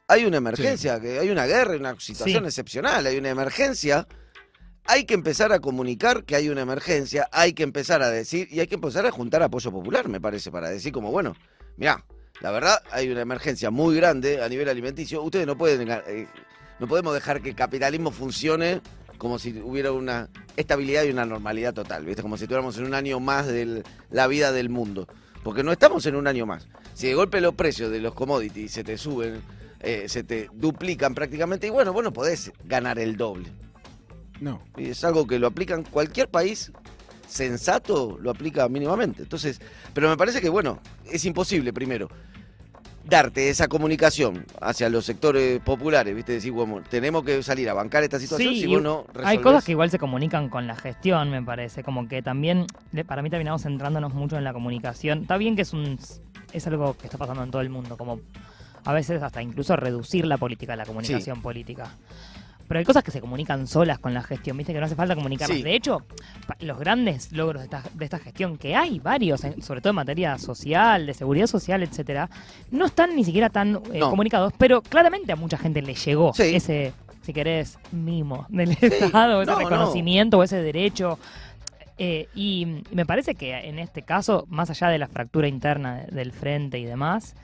Hay 0.07 0.25
una 0.25 0.37
emergencia, 0.37 0.99
que 0.99 1.17
hay 1.17 1.29
una 1.31 1.47
guerra, 1.47 1.75
una 1.77 1.99
situación 1.99 2.43
Sí. 2.43 2.47
excepcional, 2.47 3.07
hay 3.07 3.17
una 3.17 3.29
emergencia. 3.29 4.07
Hay 4.85 5.05
que 5.05 5.15
empezar 5.15 5.51
a 5.51 5.59
comunicar 5.59 6.25
que 6.25 6.35
hay 6.35 6.49
una 6.49 6.61
emergencia, 6.61 7.27
hay 7.31 7.53
que 7.53 7.63
empezar 7.63 8.03
a 8.03 8.11
decir 8.11 8.47
y 8.51 8.59
hay 8.59 8.67
que 8.67 8.75
empezar 8.75 9.07
a 9.07 9.11
juntar 9.11 9.41
apoyo 9.41 9.71
popular, 9.71 10.07
me 10.07 10.21
parece, 10.21 10.51
para 10.51 10.69
decir 10.69 10.91
como, 10.91 11.09
bueno, 11.09 11.35
mira, 11.77 12.05
la 12.41 12.51
verdad 12.51 12.81
hay 12.91 13.09
una 13.09 13.21
emergencia 13.21 13.71
muy 13.71 13.95
grande 13.95 14.41
a 14.41 14.49
nivel 14.49 14.69
alimenticio, 14.69 15.23
ustedes 15.23 15.47
no 15.47 15.57
pueden, 15.57 15.89
eh, 15.89 16.27
no 16.79 16.87
podemos 16.87 17.13
dejar 17.13 17.41
que 17.41 17.49
el 17.49 17.55
capitalismo 17.55 18.11
funcione 18.11 18.81
como 19.17 19.39
si 19.39 19.59
hubiera 19.61 19.91
una 19.91 20.29
estabilidad 20.57 21.03
y 21.03 21.09
una 21.09 21.25
normalidad 21.25 21.73
total, 21.73 22.05
¿viste? 22.05 22.21
Como 22.21 22.37
si 22.37 22.43
estuviéramos 22.43 22.77
en 22.77 22.85
un 22.85 22.93
año 22.93 23.19
más 23.19 23.47
de 23.47 23.83
la 24.11 24.27
vida 24.27 24.51
del 24.51 24.69
mundo, 24.69 25.07
porque 25.43 25.63
no 25.63 25.71
estamos 25.71 26.05
en 26.05 26.15
un 26.15 26.27
año 26.27 26.45
más. 26.45 26.67
Si 26.93 27.07
de 27.07 27.13
golpe 27.15 27.41
los 27.41 27.55
precios 27.55 27.91
de 27.91 27.99
los 28.01 28.13
commodities 28.13 28.71
se 28.71 28.83
te 28.83 28.97
suben, 28.97 29.41
eh, 29.79 30.05
se 30.07 30.23
te 30.23 30.49
duplican 30.53 31.15
prácticamente, 31.15 31.67
y 31.67 31.69
bueno, 31.69 31.93
vos 31.93 32.03
no 32.03 32.11
podés 32.11 32.51
ganar 32.65 32.99
el 32.99 33.15
doble. 33.15 33.49
No. 34.41 34.61
Y 34.77 34.89
es 34.89 35.03
algo 35.03 35.25
que 35.27 35.39
lo 35.39 35.47
aplican 35.47 35.83
cualquier 35.83 36.29
país 36.29 36.71
sensato, 37.27 38.17
lo 38.21 38.31
aplica 38.31 38.67
mínimamente. 38.69 39.23
Entonces, 39.23 39.59
pero 39.93 40.09
me 40.09 40.17
parece 40.17 40.41
que, 40.41 40.49
bueno, 40.49 40.79
es 41.09 41.25
imposible, 41.25 41.73
primero, 41.73 42.09
darte 43.03 43.49
esa 43.49 43.67
comunicación 43.67 44.45
hacia 44.59 44.89
los 44.89 45.05
sectores 45.05 45.59
populares, 45.61 46.15
¿viste? 46.15 46.33
Decir, 46.33 46.51
bueno, 46.51 46.81
tenemos 46.89 47.23
que 47.23 47.41
salir 47.43 47.69
a 47.69 47.73
bancar 47.73 48.03
esta 48.03 48.19
situación 48.19 48.53
Sí, 48.53 48.61
si 48.61 48.67
vos 48.67 48.81
no 48.81 49.05
Hay 49.23 49.37
cosas 49.39 49.63
que 49.63 49.71
igual 49.71 49.91
se 49.91 49.99
comunican 49.99 50.49
con 50.49 50.67
la 50.67 50.75
gestión, 50.75 51.29
me 51.29 51.41
parece. 51.43 51.83
Como 51.83 52.07
que 52.07 52.21
también, 52.21 52.65
para 53.07 53.21
mí 53.21 53.29
terminamos 53.29 53.63
centrándonos 53.63 54.13
mucho 54.13 54.37
en 54.37 54.43
la 54.43 54.53
comunicación. 54.53 55.21
Está 55.21 55.37
bien 55.37 55.55
que 55.55 55.61
es 55.61 55.73
un 55.73 55.99
es 56.55 56.67
algo 56.67 56.95
que 56.95 57.05
está 57.05 57.17
pasando 57.17 57.43
en 57.43 57.51
todo 57.51 57.61
el 57.61 57.69
mundo, 57.69 57.97
como 57.97 58.21
a 58.85 58.93
veces 58.93 59.21
hasta 59.21 59.41
incluso 59.41 59.75
reducir 59.75 60.25
la 60.25 60.37
política, 60.37 60.75
la 60.75 60.85
comunicación 60.85 61.41
política. 61.41 61.91
Pero 62.67 62.79
hay 62.79 62.85
cosas 62.85 63.03
que 63.03 63.11
se 63.11 63.21
comunican 63.21 63.67
solas 63.67 63.99
con 63.99 64.13
la 64.13 64.23
gestión, 64.23 64.57
viste 64.57 64.73
que 64.73 64.79
no 64.79 64.85
hace 64.87 64.95
falta 64.95 65.13
comunicarlas. 65.15 65.57
Sí. 65.57 65.63
De 65.63 65.75
hecho, 65.75 66.01
los 66.59 66.79
grandes 66.79 67.31
logros 67.31 67.61
de 67.61 67.65
esta, 67.65 67.83
de 67.93 68.05
esta 68.05 68.17
gestión, 68.19 68.57
que 68.57 68.75
hay 68.75 68.99
varios, 68.99 69.43
en- 69.43 69.61
sobre 69.61 69.81
todo 69.81 69.91
en 69.91 69.97
materia 69.97 70.37
social, 70.39 71.05
de 71.05 71.13
seguridad 71.13 71.47
social, 71.47 71.83
etcétera, 71.83 72.29
no 72.71 72.85
están 72.87 73.15
ni 73.15 73.23
siquiera 73.23 73.49
tan 73.49 73.75
eh, 73.93 73.99
No. 73.99 74.09
comunicados, 74.09 74.51
pero 74.57 74.81
claramente 74.81 75.31
a 75.31 75.35
mucha 75.35 75.57
gente 75.57 75.81
le 75.81 75.93
llegó 75.93 76.33
Sí. 76.33 76.55
ese, 76.55 76.93
si 77.21 77.33
querés, 77.33 77.77
mimo 77.91 78.45
del 78.49 78.71
Estado, 78.71 79.41
ese 79.43 79.51
No, 79.51 79.59
no. 79.59 79.63
reconocimiento 79.69 80.39
o 80.39 80.43
ese 80.43 80.61
derecho. 80.61 81.19
Eh, 81.97 82.27
y 82.35 82.81
me 82.91 83.05
parece 83.05 83.35
que 83.35 83.53
en 83.69 83.79
este 83.79 84.01
caso, 84.01 84.45
más 84.49 84.69
allá 84.69 84.89
de 84.89 84.97
la 84.97 85.07
fractura 85.07 85.47
interna 85.47 85.95
de- 85.97 86.07
del 86.15 86.31
frente 86.31 86.77
y 86.79 86.85
demás, 86.85 87.35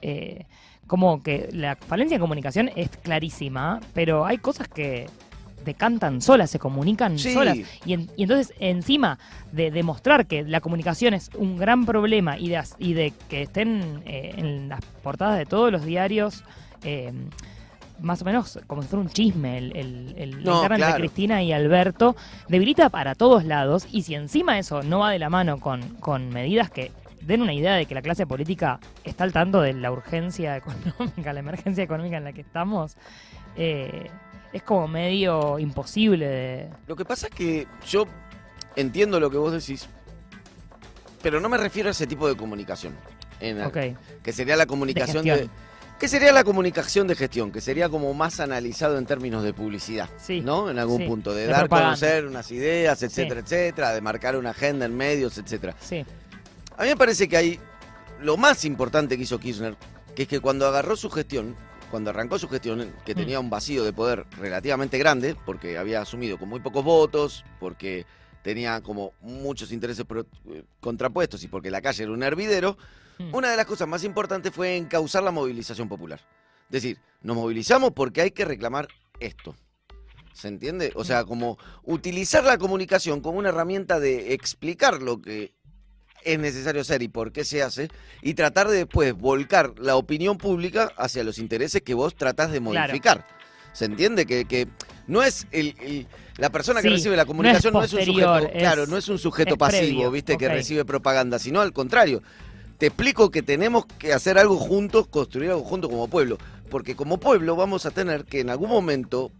eh, 0.00 0.46
como 0.86 1.22
que 1.22 1.48
la 1.52 1.76
falencia 1.76 2.16
de 2.16 2.20
comunicación 2.20 2.70
es 2.76 2.90
clarísima, 3.02 3.80
pero 3.94 4.26
hay 4.26 4.38
cosas 4.38 4.68
que 4.68 5.06
decantan 5.64 6.20
solas, 6.20 6.50
se 6.50 6.58
comunican 6.58 7.18
Sí. 7.18 7.32
solas. 7.34 7.56
Y, 7.86 7.92
en- 7.92 8.10
y 8.16 8.24
entonces, 8.24 8.52
encima 8.58 9.18
de 9.52 9.70
demostrar 9.70 10.26
que 10.26 10.42
la 10.42 10.60
comunicación 10.60 11.14
es 11.14 11.30
un 11.36 11.56
gran 11.56 11.86
problema 11.86 12.36
y 12.36 12.48
de, 12.48 12.56
as- 12.56 12.74
y 12.80 12.94
de 12.94 13.12
que 13.28 13.42
estén 13.42 14.02
eh, 14.04 14.34
en 14.36 14.68
las 14.68 14.80
portadas 15.04 15.38
de 15.38 15.46
todos 15.46 15.70
los 15.70 15.84
diarios, 15.84 16.42
eh, 16.82 17.12
más 18.00 18.20
o 18.22 18.24
menos 18.24 18.58
como 18.66 18.82
si 18.82 18.88
fuera 18.88 19.02
un 19.02 19.08
chisme 19.10 19.56
el, 19.58 19.76
el, 19.76 20.14
el 20.18 20.42
No, 20.42 20.58
claro. 20.66 20.74
entre 20.74 20.94
Cristina 20.94 21.40
y 21.44 21.52
Alberto, 21.52 22.16
debilita 22.48 22.88
para 22.90 23.14
todos 23.14 23.44
lados 23.44 23.86
y 23.92 24.02
si 24.02 24.16
encima 24.16 24.58
eso 24.58 24.82
no 24.82 24.98
va 24.98 25.10
de 25.12 25.20
la 25.20 25.30
mano 25.30 25.60
con, 25.60 25.80
con 26.00 26.28
medidas 26.30 26.68
que 26.68 26.90
den 27.24 27.42
una 27.42 27.52
idea 27.54 27.74
de 27.74 27.86
que 27.86 27.94
la 27.94 28.02
clase 28.02 28.26
política 28.26 28.80
está 29.04 29.24
al 29.24 29.32
tanto 29.32 29.60
de 29.60 29.72
la 29.74 29.90
urgencia 29.92 30.56
económica, 30.58 31.32
la 31.32 31.40
emergencia 31.40 31.84
económica 31.84 32.16
en 32.16 32.24
la 32.24 32.32
que 32.32 32.40
estamos, 32.42 32.96
eh, 33.56 34.08
es 34.52 34.62
como 34.62 34.86
medio 34.88 35.58
imposible 35.58 36.26
de... 36.28 36.70
Lo 36.86 36.96
que 36.96 37.04
pasa 37.04 37.28
es 37.28 37.34
que 37.34 37.66
yo 37.88 38.04
entiendo 38.76 39.18
lo 39.20 39.30
que 39.30 39.38
vos 39.38 39.52
decís, 39.52 39.88
pero 41.22 41.40
no 41.40 41.48
me 41.48 41.56
refiero 41.56 41.88
a 41.88 41.92
ese 41.92 42.06
tipo 42.06 42.28
de 42.28 42.36
comunicación. 42.36 42.94
En 43.40 43.58
el- 43.60 43.96
Que 44.22 44.32
sería 44.32 44.56
la 44.56 44.66
comunicación 44.66 45.24
de, 45.24 45.30
gestión. 45.30 45.50
que 45.98 46.08
sería 46.08 46.32
la 46.32 46.44
comunicación 46.44 47.06
de 47.08 47.14
gestión, 47.16 47.50
que 47.50 47.60
sería 47.60 47.88
como 47.88 48.12
más 48.14 48.40
analizado 48.40 48.98
en 48.98 49.06
términos 49.06 49.42
de 49.42 49.52
publicidad, 49.52 50.08
sí. 50.18 50.40
¿no? 50.40 50.70
En 50.70 50.78
algún 50.78 50.98
sí, 50.98 51.06
punto, 51.08 51.32
de, 51.34 51.42
de 51.42 51.46
dar 51.48 51.64
a 51.64 51.68
conocer 51.68 52.26
unas 52.26 52.50
ideas, 52.52 53.02
etcétera, 53.02 53.40
etcétera, 53.40 53.94
de 53.94 54.00
marcar 54.00 54.36
una 54.36 54.50
agenda 54.50 54.84
en 54.86 54.96
medios, 54.96 55.38
etcétera. 55.38 55.74
Sí, 55.80 56.04
A 56.76 56.82
mí 56.84 56.88
me 56.88 56.96
parece 56.96 57.28
que 57.28 57.36
hay 57.36 57.60
lo 58.20 58.36
más 58.36 58.64
importante 58.64 59.16
que 59.16 59.22
hizo 59.24 59.38
Kirchner, 59.38 59.76
que 60.14 60.22
es 60.22 60.28
que 60.28 60.40
cuando 60.40 60.66
agarró 60.66 60.96
su 60.96 61.10
gestión, 61.10 61.56
cuando 61.90 62.10
arrancó 62.10 62.38
su 62.38 62.48
gestión, 62.48 62.92
que 63.04 63.14
Mm. 63.14 63.16
tenía 63.18 63.40
un 63.40 63.50
vacío 63.50 63.84
de 63.84 63.92
poder 63.92 64.24
relativamente 64.38 64.98
grande, 64.98 65.36
porque 65.44 65.76
había 65.78 66.00
asumido 66.00 66.38
con 66.38 66.48
muy 66.48 66.60
pocos 66.60 66.84
votos, 66.84 67.44
porque 67.60 68.06
tenía 68.42 68.80
como 68.80 69.12
muchos 69.20 69.70
intereses 69.72 70.04
pro- 70.04 70.26
eh, 70.50 70.64
contrapuestos 70.80 71.44
y 71.44 71.48
porque 71.48 71.70
la 71.70 71.80
calle 71.82 72.04
era 72.04 72.12
un 72.12 72.22
hervidero, 72.22 72.76
Mm. 73.18 73.34
una 73.34 73.50
de 73.50 73.56
las 73.56 73.66
cosas 73.66 73.86
más 73.86 74.04
importantes 74.04 74.52
fue 74.52 74.76
encauzar 74.76 75.22
la 75.22 75.30
movilización 75.30 75.88
popular. 75.88 76.20
Es 76.70 76.82
decir, 76.82 76.98
nos 77.20 77.36
movilizamos 77.36 77.92
porque 77.92 78.22
hay 78.22 78.30
que 78.30 78.44
reclamar 78.46 78.88
esto. 79.20 79.54
¿Se 80.32 80.48
entiende? 80.48 80.92
O 80.94 81.04
sea, 81.04 81.24
como 81.24 81.58
utilizar 81.84 82.42
la 82.42 82.56
comunicación 82.56 83.20
como 83.20 83.38
una 83.38 83.50
herramienta 83.50 84.00
de 84.00 84.32
explicar 84.32 85.02
lo 85.02 85.20
que 85.20 85.52
es 86.24 86.38
necesario 86.38 86.80
hacer 86.82 87.02
y 87.02 87.08
por 87.08 87.32
qué 87.32 87.44
se 87.44 87.62
hace, 87.62 87.88
y 88.22 88.34
tratar 88.34 88.68
de 88.68 88.76
después 88.78 89.12
volcar 89.14 89.74
la 89.78 89.96
opinión 89.96 90.38
pública 90.38 90.92
hacia 90.96 91.24
los 91.24 91.38
intereses 91.38 91.82
que 91.82 91.94
vos 91.94 92.14
tratás 92.14 92.50
de 92.52 92.60
Claro. 92.60 92.80
modificar. 92.86 93.26
¿Se 93.72 93.86
entiende? 93.86 94.26
Que, 94.26 94.44
que 94.44 94.68
no 95.06 95.22
es 95.22 95.46
el, 95.50 95.74
el- 95.80 96.06
la 96.38 96.50
persona 96.50 96.80
que 96.82 96.88
Sí, 96.88 96.94
recibe 96.94 97.16
la 97.16 97.24
comunicación, 97.24 97.72
no 97.72 97.82
es, 97.82 97.92
un 97.92 98.04
sujeto, 98.04 98.38
es- 98.38 98.50
claro, 98.58 98.86
no 98.86 98.96
es 98.96 99.08
un 99.08 99.18
sujeto 99.18 99.54
es 99.54 99.58
pasivo, 99.58 99.80
previo, 99.86 100.10
viste, 100.10 100.36
que 100.36 100.48
recibe 100.48 100.84
propaganda, 100.84 101.38
sino 101.38 101.60
al 101.60 101.72
contrario. 101.72 102.22
Te 102.78 102.86
explico 102.86 103.30
que 103.30 103.42
tenemos 103.42 103.86
que 103.86 104.12
hacer 104.12 104.38
algo 104.38 104.56
juntos, 104.56 105.06
construir 105.06 105.50
algo 105.50 105.62
juntos 105.64 105.88
como 105.90 106.08
pueblo, 106.08 106.36
porque 106.68 106.96
como 106.96 107.18
pueblo 107.18 107.54
vamos 107.56 107.86
a 107.86 107.90
tener 107.92 108.24
que 108.24 108.40
en 108.40 108.50
algún 108.50 108.68
momento, 108.70 109.30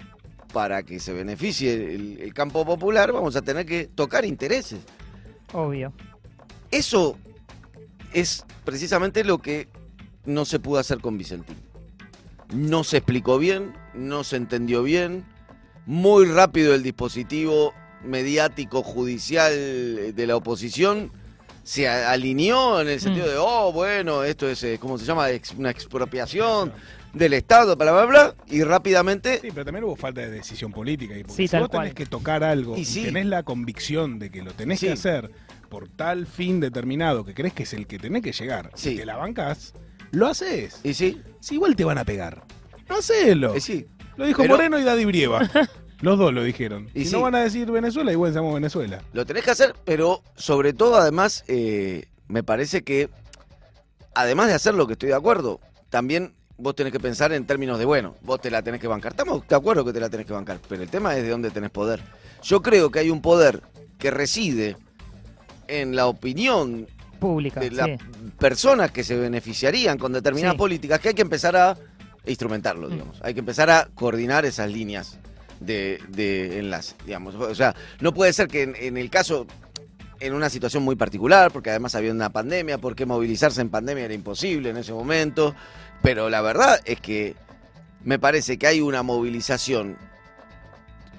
para 0.52 0.82
que 0.82 1.00
se 1.00 1.12
beneficie 1.12 1.72
el, 1.94 2.18
el 2.20 2.32
campo 2.34 2.64
popular, 2.64 3.10
vamos 3.12 3.36
a 3.36 3.42
tener 3.42 3.66
que 3.66 3.86
tocar 3.86 4.24
intereses. 4.24 4.80
obvio. 5.52 5.92
Eso 6.72 7.16
es 8.12 8.44
precisamente 8.64 9.22
lo 9.24 9.38
que 9.38 9.68
no 10.24 10.44
se 10.44 10.58
pudo 10.58 10.78
hacer 10.78 10.98
con 11.00 11.18
Vicentín. 11.18 11.56
No 12.52 12.82
se 12.84 12.98
explicó 12.98 13.38
bien, 13.38 13.72
no 13.94 14.24
se 14.24 14.36
entendió 14.36 14.82
bien, 14.82 15.24
muy 15.86 16.26
rápido 16.26 16.74
el 16.74 16.82
dispositivo 16.82 17.72
mediático 18.04 18.82
judicial 18.82 19.52
de 20.14 20.26
la 20.26 20.36
oposición 20.36 21.10
se 21.62 21.88
alineó 21.88 22.80
en 22.80 22.88
el 22.88 23.00
sentido 23.00 23.26
Mm. 23.26 23.30
de, 23.30 23.36
oh, 23.38 23.72
bueno, 23.72 24.24
esto 24.24 24.48
es, 24.48 24.62
eh, 24.64 24.78
¿cómo 24.80 24.98
se 24.98 25.04
llama? 25.04 25.26
Una 25.56 25.70
expropiación 25.70 26.72
del 27.14 27.34
Estado, 27.34 27.76
bla, 27.76 27.92
bla, 27.92 28.04
bla, 28.06 28.34
y 28.48 28.64
rápidamente 28.64 29.38
Sí, 29.40 29.48
pero 29.52 29.64
también 29.64 29.84
hubo 29.84 29.94
falta 29.94 30.22
de 30.22 30.30
decisión 30.30 30.72
política. 30.72 31.16
Y 31.16 31.22
porque 31.22 31.36
Sí, 31.36 31.46
si 31.48 31.56
vos 31.56 31.70
tenés 31.70 31.92
cual. 31.92 31.94
que 31.94 32.06
tocar 32.06 32.42
algo 32.42 32.76
Y 32.76 32.80
y, 32.80 32.84
sí. 32.84 33.04
tenés 33.04 33.26
la 33.26 33.44
convicción 33.44 34.18
de 34.18 34.30
que 34.30 34.42
lo 34.42 34.52
tenés 34.52 34.80
Sí. 34.80 34.86
que 34.86 34.92
hacer 34.92 35.30
por 35.72 35.88
tal 35.88 36.26
fin 36.26 36.60
determinado 36.60 37.24
que 37.24 37.32
crees 37.32 37.54
que 37.54 37.62
es 37.62 37.72
el 37.72 37.86
que 37.86 37.98
tenés 37.98 38.20
que 38.22 38.32
llegar, 38.32 38.70
Sí. 38.74 38.90
y 38.90 38.96
te 38.98 39.06
la 39.06 39.16
bancás, 39.16 39.72
lo 40.10 40.26
haces. 40.26 40.78
y 40.84 40.92
sí, 40.92 41.22
Si 41.40 41.54
igual 41.54 41.74
te 41.74 41.84
van 41.84 41.96
a 41.96 42.04
pegar. 42.04 42.42
Hacelo. 42.90 43.56
y 43.56 43.60
sí. 43.62 43.86
Lo 44.18 44.26
dijo 44.26 44.42
Pero- 44.42 44.54
Moreno 44.56 44.78
y 44.78 44.82
Daddy 44.84 45.06
Brieva. 45.06 45.40
Los 46.02 46.18
dos 46.18 46.34
lo 46.34 46.42
dijeron. 46.44 46.90
Y 46.94 47.02
Y 47.02 47.04
sí. 47.06 47.12
no 47.12 47.22
van 47.22 47.36
a 47.36 47.40
decir 47.42 47.70
Venezuela, 47.70 48.12
igual 48.12 48.34
seamos 48.34 48.52
Venezuela. 48.54 49.00
Lo 49.14 49.24
tenés 49.24 49.44
que 49.44 49.52
hacer, 49.52 49.74
pero 49.86 50.22
sobre 50.36 50.74
todo, 50.74 50.96
además, 50.96 51.42
eh, 51.48 52.04
me 52.28 52.42
parece 52.42 52.82
que, 52.82 53.08
además 54.14 54.48
de 54.48 54.54
hacer 54.54 54.74
lo 54.74 54.86
que 54.86 54.92
estoy 54.92 55.08
de 55.08 55.14
acuerdo, 55.14 55.58
también 55.88 56.34
vos 56.58 56.74
tenés 56.74 56.92
que 56.92 57.00
pensar 57.00 57.32
en 57.32 57.46
términos 57.46 57.78
de, 57.78 57.86
bueno, 57.86 58.14
vos 58.20 58.40
te 58.42 58.50
la 58.50 58.60
tenés 58.62 58.78
que 58.80 58.88
bancar. 58.88 59.12
Estamos 59.12 59.48
de 59.48 59.56
acuerdo 59.56 59.84
que 59.86 59.92
te 59.94 60.00
la 60.00 60.10
tenés 60.10 60.26
que 60.26 60.32
bancar, 60.34 60.58
pero 60.68 60.82
el 60.82 60.90
tema 60.90 61.16
es 61.16 61.22
de 61.22 61.30
dónde 61.30 61.50
tenés 61.50 61.70
poder. 61.70 62.02
Yo 62.42 62.60
creo 62.60 62.90
que 62.90 62.98
hay 62.98 63.08
un 63.08 63.22
poder 63.22 63.62
que 63.98 64.10
reside 64.10 64.76
en 65.68 65.94
la 65.96 66.06
opinión 66.06 66.86
Pública, 67.20 67.60
de 67.60 67.70
las 67.70 67.86
sí. 67.86 67.96
personas 68.38 68.90
que 68.90 69.04
se 69.04 69.16
beneficiarían 69.16 69.96
con 69.98 70.12
determinadas 70.12 70.54
Sí. 70.54 70.58
políticas 70.58 71.00
que 71.00 71.10
hay 71.10 71.14
que 71.14 71.22
empezar 71.22 71.56
a 71.56 71.76
instrumentarlo, 72.26 72.88
Mm. 72.88 72.92
digamos. 72.92 73.20
Hay 73.22 73.34
que 73.34 73.40
empezar 73.40 73.70
a 73.70 73.88
coordinar 73.94 74.44
esas 74.44 74.70
líneas 74.70 75.18
de, 75.60 76.00
de 76.08 76.58
enlace, 76.58 76.94
digamos. 77.06 77.34
O 77.36 77.54
sea, 77.54 77.74
no 78.00 78.12
puede 78.12 78.32
ser 78.32 78.48
que 78.48 78.62
en, 78.62 78.74
en 78.76 78.96
el 78.96 79.08
caso, 79.10 79.46
en 80.18 80.34
una 80.34 80.50
situación 80.50 80.82
muy 80.82 80.96
particular, 80.96 81.52
porque 81.52 81.70
además 81.70 81.94
había 81.94 82.10
una 82.12 82.30
pandemia, 82.30 82.78
porque 82.78 83.06
movilizarse 83.06 83.60
en 83.60 83.70
pandemia 83.70 84.04
era 84.04 84.14
imposible 84.14 84.70
en 84.70 84.76
ese 84.76 84.92
momento, 84.92 85.54
pero 86.02 86.28
la 86.30 86.40
verdad 86.42 86.80
es 86.84 87.00
que 87.00 87.36
me 88.04 88.18
parece 88.18 88.58
que 88.58 88.66
hay 88.66 88.80
una 88.80 89.02
movilización 89.04 89.96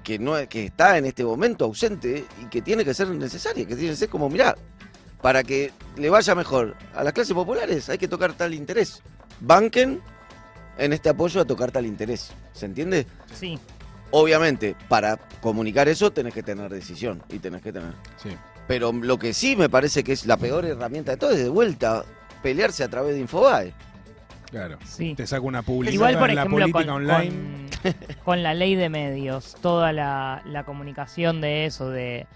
que 0.04 0.20
no 0.20 0.36
que 0.48 0.66
está 0.66 0.98
en 0.98 1.06
este 1.06 1.24
momento 1.24 1.66
ausente 1.66 2.26
y 2.42 2.46
que 2.46 2.62
tiene 2.62 2.84
que 2.84 2.94
ser 2.94 3.10
necesaria, 3.10 3.66
que 3.66 3.76
tiene 3.76 3.92
que 3.92 3.98
ser 3.98 4.10
como, 4.10 4.30
mirá, 4.30 4.56
para 5.22 5.44
que 5.44 5.72
le 5.98 6.10
vaya 6.10 6.36
mejor 6.36 6.76
a 6.94 7.04
las 7.04 7.14
clases 7.14 7.34
populares 7.34 7.90
hay 7.90 7.98
que 7.98 8.08
tocar 8.08 8.34
tal 8.34 8.54
interés. 8.54 9.02
Banquen 9.40 10.02
en 10.78 10.94
este 10.94 11.10
apoyo 11.10 11.42
a 11.42 11.46
tocar 11.46 11.72
tal 11.72 11.86
interés. 11.86 12.32
¿Se 12.54 12.66
entiende? 12.66 13.08
Sí, 13.34 13.60
Obviamente, 14.16 14.76
para 14.90 15.18
comunicar 15.42 15.88
eso 15.88 16.14
tenés 16.14 16.36
que 16.36 16.44
tener 16.44 16.72
decisión 16.72 17.24
y 17.30 17.40
tenés 17.40 17.64
que 17.64 17.74
tener. 17.74 17.94
Sí. 18.22 18.30
Pero 18.68 18.92
lo 18.92 19.18
que 19.18 19.34
sí 19.34 19.56
me 19.56 19.70
parece 19.70 20.04
que 20.04 20.12
es 20.12 20.28
la 20.28 20.38
peor 20.38 20.66
herramienta 20.66 21.14
de 21.14 21.18
todo 21.18 21.32
es 21.32 21.40
de 21.40 21.50
vuelta 21.50 22.06
pelearse 22.44 22.84
a 22.84 22.90
través 22.90 23.16
de 23.16 23.22
Infobae. 23.22 23.74
Claro. 24.54 24.78
sí. 24.86 25.16
Te 25.16 25.26
saca 25.26 25.42
una 25.42 25.64
publicidad 25.64 25.94
Igual, 25.96 26.20
por 26.20 26.30
en 26.30 26.36
la 26.36 26.46
política 26.46 26.80
con, 26.86 26.90
online. 26.90 27.32
con- 27.82 27.94
con 28.24 28.44
la 28.44 28.54
ley 28.54 28.76
de 28.76 28.88
medios, 28.90 29.56
toda 29.62 29.92
la, 29.92 30.42
la 30.46 30.64
comunicación 30.64 31.42
de 31.42 31.66
eso, 31.66 31.90
de 31.90 32.28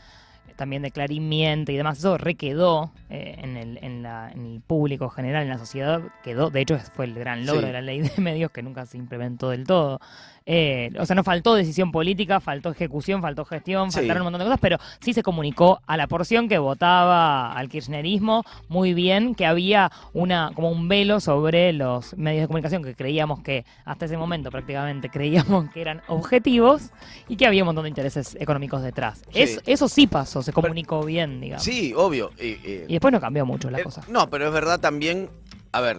también 0.56 0.82
de 0.82 0.90
Clarín 0.90 1.30
miente 1.30 1.72
y 1.72 1.78
demás, 1.78 2.00
eso 2.00 2.18
requedó 2.18 2.92
eh, 3.12 3.36
en, 3.38 3.56
el, 3.58 3.78
en, 3.84 4.02
la- 4.02 4.32
en 4.32 4.44
el 4.48 4.62
público 4.62 5.08
general, 5.10 5.44
en 5.44 5.50
la 5.50 5.60
sociedad, 5.60 6.02
quedó, 6.24 6.50
de 6.50 6.62
hecho 6.62 6.80
fue 6.96 7.06
el 7.06 7.14
gran 7.14 7.46
logro 7.46 7.62
Sí. 7.62 7.68
de 7.68 7.74
la 7.74 7.82
ley 7.82 8.02
de 8.02 8.12
medios 8.22 8.50
que 8.50 8.64
nunca 8.64 8.88
se 8.88 8.98
implementó 8.98 9.52
del 9.52 9.66
todo. 9.66 10.00
Eh, 10.50 10.92
o 10.98 11.06
sea, 11.06 11.14
no 11.14 11.26
faltó 11.26 11.56
decisión 11.56 11.92
política, 11.92 12.40
faltó 12.40 12.70
ejecución, 12.72 13.22
faltó 13.22 13.44
gestión, 13.44 13.92
Sí. 13.92 14.00
faltaron 14.00 14.22
un 14.22 14.26
montón 14.32 14.40
de 14.40 14.46
cosas, 14.46 14.60
pero 14.62 14.78
sí 15.02 15.14
se 15.14 15.22
comunicó 15.22 15.82
a 15.86 15.98
la 15.98 16.08
porción 16.08 16.48
que 16.48 16.58
votaba 16.58 17.52
al 17.52 17.68
kirchnerismo 17.68 18.46
muy 18.70 18.94
bien 18.94 19.36
que 19.36 19.46
había 19.46 19.92
una 20.14 20.52
como 20.56 20.72
un 20.72 20.88
velo 20.88 21.20
sobre 21.20 21.74
los 21.74 22.16
medios 22.18 22.44
de 22.44 22.48
comunicación 22.48 22.82
que 22.82 22.96
creíamos 22.96 23.42
que 23.42 23.66
hasta 23.84 24.06
ese 24.06 24.16
momento 24.16 24.50
prácticamente 24.50 25.10
creíamos 25.12 25.70
que 25.72 25.82
eran 25.82 26.02
objetivos 26.08 26.92
y 27.28 27.36
que 27.36 27.46
había 27.46 27.64
un 27.64 27.68
montón 27.68 27.84
de 27.84 27.90
intereses 27.90 28.38
económicos 28.40 28.82
detrás. 28.82 29.24
Sí. 29.34 29.42
Es- 29.42 29.62
eso 29.66 29.90
sí 29.90 30.08
pasó, 30.08 30.42
se 30.42 30.54
comunicó 30.54 31.04
bien, 31.04 31.42
digamos. 31.42 31.64
Sí, 31.66 31.94
obvio. 31.94 32.32
Y 32.40 32.94
después 32.94 33.12
no 33.12 33.20
cambió 33.20 33.46
mucho 33.46 33.70
la 33.70 33.80
Eh, 33.80 33.84
cosa. 33.84 34.02
No, 34.08 34.30
pero 34.30 34.48
es 34.48 34.54
verdad 34.54 34.80
también. 34.80 35.30
A 35.74 35.82
ver, 35.82 35.98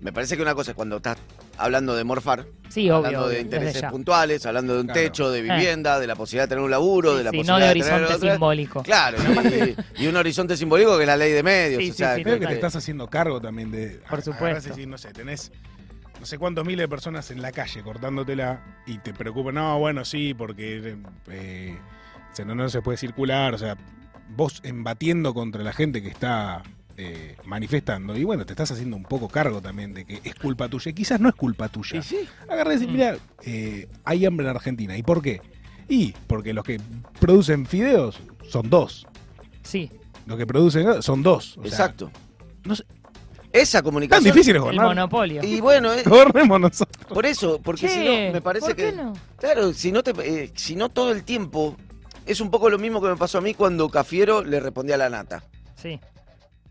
me 0.00 0.12
parece 0.14 0.34
que 0.36 0.42
una 0.42 0.54
cosa 0.54 0.70
es 0.70 0.74
cuando 0.74 0.96
estás 0.96 1.18
hablando 1.60 1.94
de 1.94 2.04
morfar, 2.04 2.46
Sí, 2.68 2.88
obvio. 2.90 2.96
hablando 3.06 3.28
de 3.28 3.40
intereses 3.40 3.82
puntuales, 3.84 4.44
hablando 4.46 4.74
de 4.74 4.80
un 4.80 4.86
Claro. 4.86 5.00
techo, 5.00 5.30
de 5.30 5.42
vivienda, 5.42 5.98
de 6.00 6.06
la 6.06 6.16
posibilidad 6.16 6.44
de 6.44 6.48
tener 6.48 6.64
un 6.64 6.70
laburo, 6.70 7.12
Sí, 7.12 7.18
de 7.18 7.24
la 7.24 7.30
sí, 7.30 7.36
posibilidad 7.38 7.58
no 7.60 7.66
de 7.66 7.72
tener 7.72 7.92
horizonte 7.94 8.14
otra- 8.16 8.32
simbólico. 8.32 8.82
Claro, 8.82 9.18
y, 9.98 10.02
y 10.04 10.06
un 10.06 10.16
horizonte 10.16 10.56
simbólico 10.56 10.96
que 10.96 11.02
es 11.02 11.06
la 11.06 11.16
ley 11.16 11.32
de 11.32 11.42
medios. 11.42 11.82
Sí, 11.82 11.90
o 11.90 11.94
sea, 11.94 12.16
sí, 12.16 12.22
Creo 12.22 12.38
que 12.38 12.46
te 12.46 12.54
estás 12.54 12.76
haciendo 12.76 13.08
cargo 13.08 13.40
también 13.40 13.70
de. 13.70 14.00
Por 14.08 14.22
supuesto. 14.22 14.78
y 14.80 14.86
no 14.86 14.98
sé, 14.98 15.12
tenés 15.12 15.52
no 16.18 16.26
sé 16.26 16.36
cuántos 16.38 16.66
miles 16.66 16.84
de 16.84 16.88
personas 16.88 17.30
en 17.30 17.40
la 17.40 17.50
calle 17.50 17.82
cortándotela 17.82 18.62
y 18.86 18.98
te 18.98 19.14
preocupa. 19.14 19.52
No, 19.52 19.78
bueno, 19.78 20.04
sí, 20.04 20.34
porque 20.34 20.94
eh, 21.30 21.76
se- 22.32 22.44
no, 22.44 22.54
no 22.54 22.68
se 22.68 22.82
puede 22.82 22.98
circular. 22.98 23.54
O 23.54 23.58
sea, 23.58 23.76
vos 24.28 24.60
embatiendo 24.64 25.32
contra 25.34 25.62
la 25.62 25.72
gente 25.72 26.02
que 26.02 26.08
está 26.08 26.62
eh, 27.00 27.36
manifestando. 27.44 28.16
Y 28.16 28.24
bueno, 28.24 28.44
te 28.44 28.52
estás 28.52 28.70
haciendo 28.72 28.96
un 28.96 29.04
poco 29.04 29.28
cargo 29.28 29.60
también 29.60 29.94
de 29.94 30.04
que 30.04 30.20
es 30.22 30.34
culpa 30.34 30.68
tuya. 30.68 30.90
Y 30.90 30.94
quizás 30.94 31.20
no 31.20 31.28
es 31.28 31.34
culpa 31.34 31.68
tuya. 31.68 32.02
Sí, 32.02 32.18
Agarra 32.48 32.72
y 32.72 32.74
decir, 32.76 32.88
Mm. 32.88 32.92
mira, 32.92 33.16
eh, 33.44 33.88
hay 34.04 34.26
hambre 34.26 34.46
en 34.48 34.54
Argentina. 34.56 34.96
¿Y 34.96 35.02
por 35.02 35.22
qué? 35.22 35.40
Y 35.88 36.14
porque 36.26 36.52
los 36.52 36.64
que 36.64 36.80
producen 37.18 37.66
fideos 37.66 38.20
son 38.48 38.68
dos. 38.70 39.06
Sí, 39.62 39.90
Los 40.26 40.38
que 40.38 40.46
producen 40.46 41.02
son 41.02 41.22
dos. 41.22 41.56
O 41.58 41.62
sea, 41.62 41.68
exacto. 41.70 42.10
esa 43.52 43.78
Tan 43.78 43.84
comunicación. 43.84 44.24
difícil 44.32 44.52
es 44.52 44.56
El 44.56 44.60
gobernar. 44.62 44.86
monopolio. 44.86 45.42
Y 45.42 45.60
bueno, 45.60 45.92
eh, 45.92 46.02
Gobernemos 46.04 46.60
nosotros. 46.60 47.06
por 47.08 47.26
eso, 47.26 47.60
porque 47.62 47.88
si 47.88 47.98
no, 48.04 48.32
me 48.32 48.40
parece 48.40 48.66
¿por 48.66 48.76
que. 48.76 48.92
no? 48.92 49.12
Claro, 49.38 49.72
si 49.72 49.90
no, 49.90 50.02
te, 50.02 50.12
eh, 50.22 50.52
si 50.54 50.76
no 50.76 50.88
todo 50.88 51.12
el 51.12 51.24
tiempo. 51.24 51.76
Es 52.26 52.40
un 52.40 52.50
poco 52.50 52.70
lo 52.70 52.78
mismo 52.78 53.00
que 53.02 53.08
me 53.08 53.16
pasó 53.16 53.38
a 53.38 53.40
mí 53.40 53.54
cuando 53.54 53.88
Cafiero 53.88 54.44
le 54.44 54.60
respondía 54.60 54.94
a 54.94 54.98
la 54.98 55.10
nata. 55.10 55.42
Sí. 55.74 55.98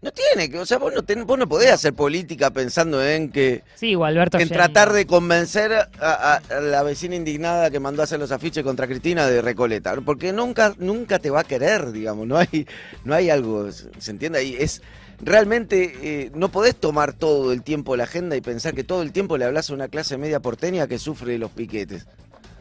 No 0.01 0.12
tiene 0.12 0.50
que, 0.50 0.58
o 0.60 0.65
sea, 0.65 0.77
vos 0.77 0.94
no, 0.94 1.03
ten- 1.03 1.25
vos 1.27 1.38
no 1.38 1.48
podés 1.48 1.72
hacer 1.72 1.94
política 1.94 2.51
pensando 2.51 3.06
en 3.06 3.29
que. 3.32 3.63
Sí, 3.75 3.96
Gualberto 3.96 4.38
En 4.38 4.48
yendo. 4.48 4.53
tratar 4.56 4.94
de 4.94 5.06
convencer 5.06 5.74
a, 5.74 5.89
a- 6.00 6.36
a 6.36 6.60
la 6.62 6.84
vecina 6.84 7.15
indignada 7.15 7.70
que 7.70 7.82
mandó 7.82 8.01
a 8.01 8.06
hacer 8.06 8.18
los 8.20 8.32
afiches 8.32 8.63
contra 8.63 8.88
Cristina 8.88 9.27
de 9.27 9.41
Recoleta. 9.41 9.94
Porque 10.00 10.32
nunca, 10.32 10.74
nunca 10.77 11.20
te 11.20 11.29
va 11.29 11.41
a 11.41 11.44
querer, 11.44 11.91
digamos. 11.91 12.25
No 12.27 12.38
hay, 12.38 12.65
no 13.03 13.13
hay 13.13 13.29
algo, 13.29 13.70
¿se 13.74 14.12
entiende? 14.12 14.39
Ahí 14.39 14.56
es. 14.58 14.82
Realmente 15.22 15.91
eh, 16.01 16.32
no 16.34 16.50
podés 16.50 16.77
tomar 16.77 17.12
todo 17.12 17.51
el 17.51 17.62
tiempo 17.62 17.98
la 17.98 18.06
agenda 18.06 18.38
y 18.38 18.41
pensar 18.41 18.74
que 18.74 18.86
todo 18.86 19.01
el 19.01 19.12
tiempo 19.12 19.38
le 19.38 19.44
hablas 19.44 19.70
a 19.70 19.74
una 19.74 19.89
clase 19.89 20.18
media 20.18 20.39
porteña 20.39 20.88
que 20.88 20.98
sufre 20.98 21.38
los 21.38 21.51
piquetes. 21.51 22.06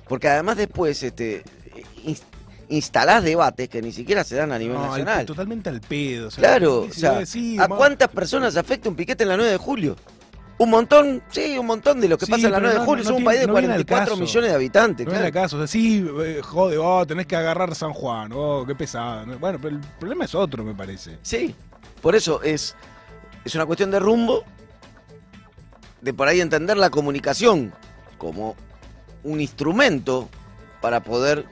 Porque 0.09 0.27
además 0.27 0.57
después 0.57 1.01
este, 1.05 1.45
ins- 2.05 2.23
instalás 2.71 3.25
debates 3.25 3.69
que 3.69 3.81
ni 3.81 3.93
siquiera 3.93 4.25
se 4.25 4.37
dan 4.37 4.53
a 4.53 4.59
nivel 4.59 4.77
No, 4.77 4.85
al- 4.85 4.89
nacional. 4.91 5.27
totalmente 5.27 5.71
al 5.71 5.81
pedo. 5.81 6.29
o 6.29 6.31
sea, 6.31 6.43
Claro, 6.43 6.81
o 6.83 6.93
sea, 6.93 7.21
¿a 7.61 7.69
cuántas 7.69 8.09
personas 8.09 8.57
afecta 8.57 8.89
un 8.89 8.97
piquete 8.97 9.23
en 9.23 9.29
la 9.31 9.37
9 9.37 9.53
de 9.53 9.57
julio? 9.59 9.97
Un 10.61 10.71
montón, 10.71 11.23
sí, 11.31 11.57
un 11.57 11.67
montón 11.67 12.01
de 12.01 12.09
lo 12.09 12.19
que 12.19 12.27
Sí, 12.27 12.33
pasa 12.33 12.47
en 12.47 12.53
la 12.53 12.59
pero 12.59 12.69
9 12.71 12.81
de 12.81 12.85
julio. 12.87 13.05
no 13.05 13.11
es 13.11 13.17
un 13.17 13.25
país 13.25 13.41
de 13.41 13.47
no 13.47 13.53
viene 13.55 13.69
al 13.75 13.87
44 13.87 14.05
caso. 14.15 14.21
millones 14.21 14.51
de 14.51 14.57
habitantes. 14.57 15.07
No 15.07 15.11
claro. 15.13 15.25
era 15.27 15.33
caso, 15.33 15.57
o 15.57 15.61
sea, 15.61 15.67
sí, 15.69 16.05
eh, 16.25 16.41
jode, 16.43 16.77
oh, 16.79 17.07
tenés 17.07 17.27
que 17.27 17.37
agarrar 17.37 17.75
San 17.77 17.93
Juan, 17.93 18.33
oh, 18.35 18.65
qué 18.67 18.75
pesado. 18.75 19.25
¿no? 19.25 19.39
Bueno, 19.39 19.59
pero 19.63 19.77
el 19.77 19.81
problema 20.01 20.25
es 20.25 20.35
otro, 20.35 20.65
me 20.65 20.75
parece. 20.75 21.19
Sí, 21.23 21.55
por 22.03 22.17
eso 22.17 22.43
es, 22.43 22.75
es 23.45 23.55
una 23.55 23.67
cuestión 23.67 23.91
de 23.93 24.01
rumbo, 24.01 24.43
de 26.01 26.13
por 26.13 26.29
ahí 26.29 26.41
entender 26.41 26.77
la 26.77 26.91
comunicación 26.91 27.73
como 28.19 28.57
un 29.23 29.41
instrumento 29.41 30.29
para 30.81 31.03
poder 31.05 31.45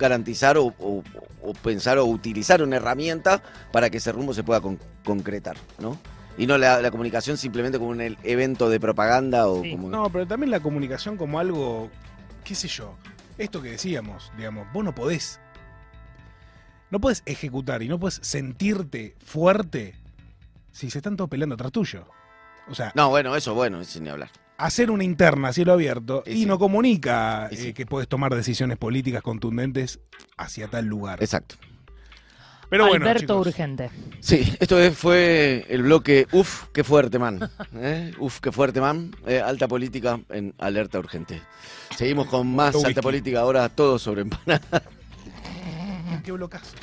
garantizar 0.00 0.56
o, 0.58 0.74
o- 0.80 1.04
o 1.42 1.52
pensar 1.62 1.98
o 1.98 2.04
utilizar 2.06 2.62
una 2.62 2.76
herramienta 2.76 3.42
para 3.70 3.88
que 3.90 3.98
ese 3.98 4.10
rumbo 4.10 4.34
se 4.34 4.42
pueda 4.42 4.60
con- 4.60 4.80
concretar, 5.04 5.56
¿no? 5.78 5.96
Y 6.38 6.46
no 6.46 6.56
la, 6.58 6.80
la 6.80 6.90
comunicación 6.90 7.36
simplemente 7.36 7.78
como 7.78 7.90
un 7.90 8.00
el- 8.00 8.18
evento 8.24 8.68
de 8.70 8.80
propaganda 8.80 9.46
o 9.46 9.62
Sí. 9.62 9.72
como... 9.72 9.88
No, 9.90 10.10
pero 10.10 10.26
también 10.26 10.50
la 10.50 10.60
comunicación 10.60 11.16
como 11.16 11.38
algo, 11.38 11.90
qué 12.44 12.54
sé 12.54 12.66
yo, 12.66 12.96
esto 13.38 13.60
que 13.62 13.70
decíamos, 13.72 14.32
digamos, 14.36 14.66
vos 14.72 14.82
no 14.84 14.94
podés, 14.94 15.38
no 16.90 17.00
podés 17.00 17.22
ejecutar 17.26 17.82
y 17.82 17.88
no 17.88 17.98
podés 18.00 18.18
sentirte 18.22 19.14
fuerte 19.24 19.94
si 20.72 20.90
se 20.90 20.98
están 20.98 21.16
todos 21.16 21.28
peleando 21.30 21.54
atrás 21.54 21.72
tuyo. 21.72 22.04
O 22.68 22.74
sea, 22.74 22.92
No, 22.94 23.10
bueno, 23.10 23.34
eso, 23.36 23.54
bueno, 23.54 23.82
sin 23.84 24.04
ni 24.04 24.10
hablar. 24.10 24.30
Hacer 24.64 24.90
una 24.90 25.04
interna 25.04 25.48
a 25.48 25.52
cielo 25.52 25.72
abierto 25.72 26.22
Y 26.26 26.30
y, 26.30 26.34
sí. 26.42 26.46
no 26.46 26.58
comunica 26.58 27.48
Y 27.50 27.56
sí. 27.56 27.68
eh, 27.68 27.74
que 27.74 27.86
puedes 27.86 28.08
tomar 28.08 28.34
decisiones 28.34 28.76
políticas 28.78 29.22
contundentes 29.22 30.00
hacia 30.36 30.68
tal 30.68 30.86
lugar. 30.86 31.22
Exacto. 31.22 31.56
Pero 32.68 32.86
bueno, 32.86 33.04
Alberto 33.04 33.34
chicos, 33.34 33.46
Urgente. 33.48 33.90
Sí, 34.20 34.54
esto 34.60 34.78
es- 34.78 34.96
fue 34.96 35.66
el 35.68 35.82
bloque 35.82 36.28
Uf, 36.30 36.66
qué 36.72 36.84
fuerte, 36.84 37.18
man. 37.18 37.50
¿Eh? 37.74 38.12
Uf, 38.20 38.38
qué 38.38 38.52
fuerte, 38.52 38.80
man. 38.80 39.10
Eh, 39.26 39.40
alta 39.40 39.66
política 39.66 40.20
en 40.28 40.54
alerta 40.58 41.00
urgente. 41.00 41.42
Seguimos 41.96 42.28
con 42.28 42.46
más 42.54 42.74
Whisky. 42.76 42.88
alta 42.90 43.02
política, 43.02 43.40
ahora 43.40 43.68
todo 43.68 43.98
sobre 43.98 44.22
empanadas. 44.22 44.82
qué 46.24 46.30
blocazo. 46.30 46.76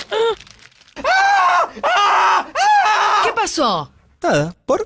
¿Qué 3.23 3.31
pasó? 3.33 3.89
Nada, 4.21 4.53
¿por? 4.65 4.85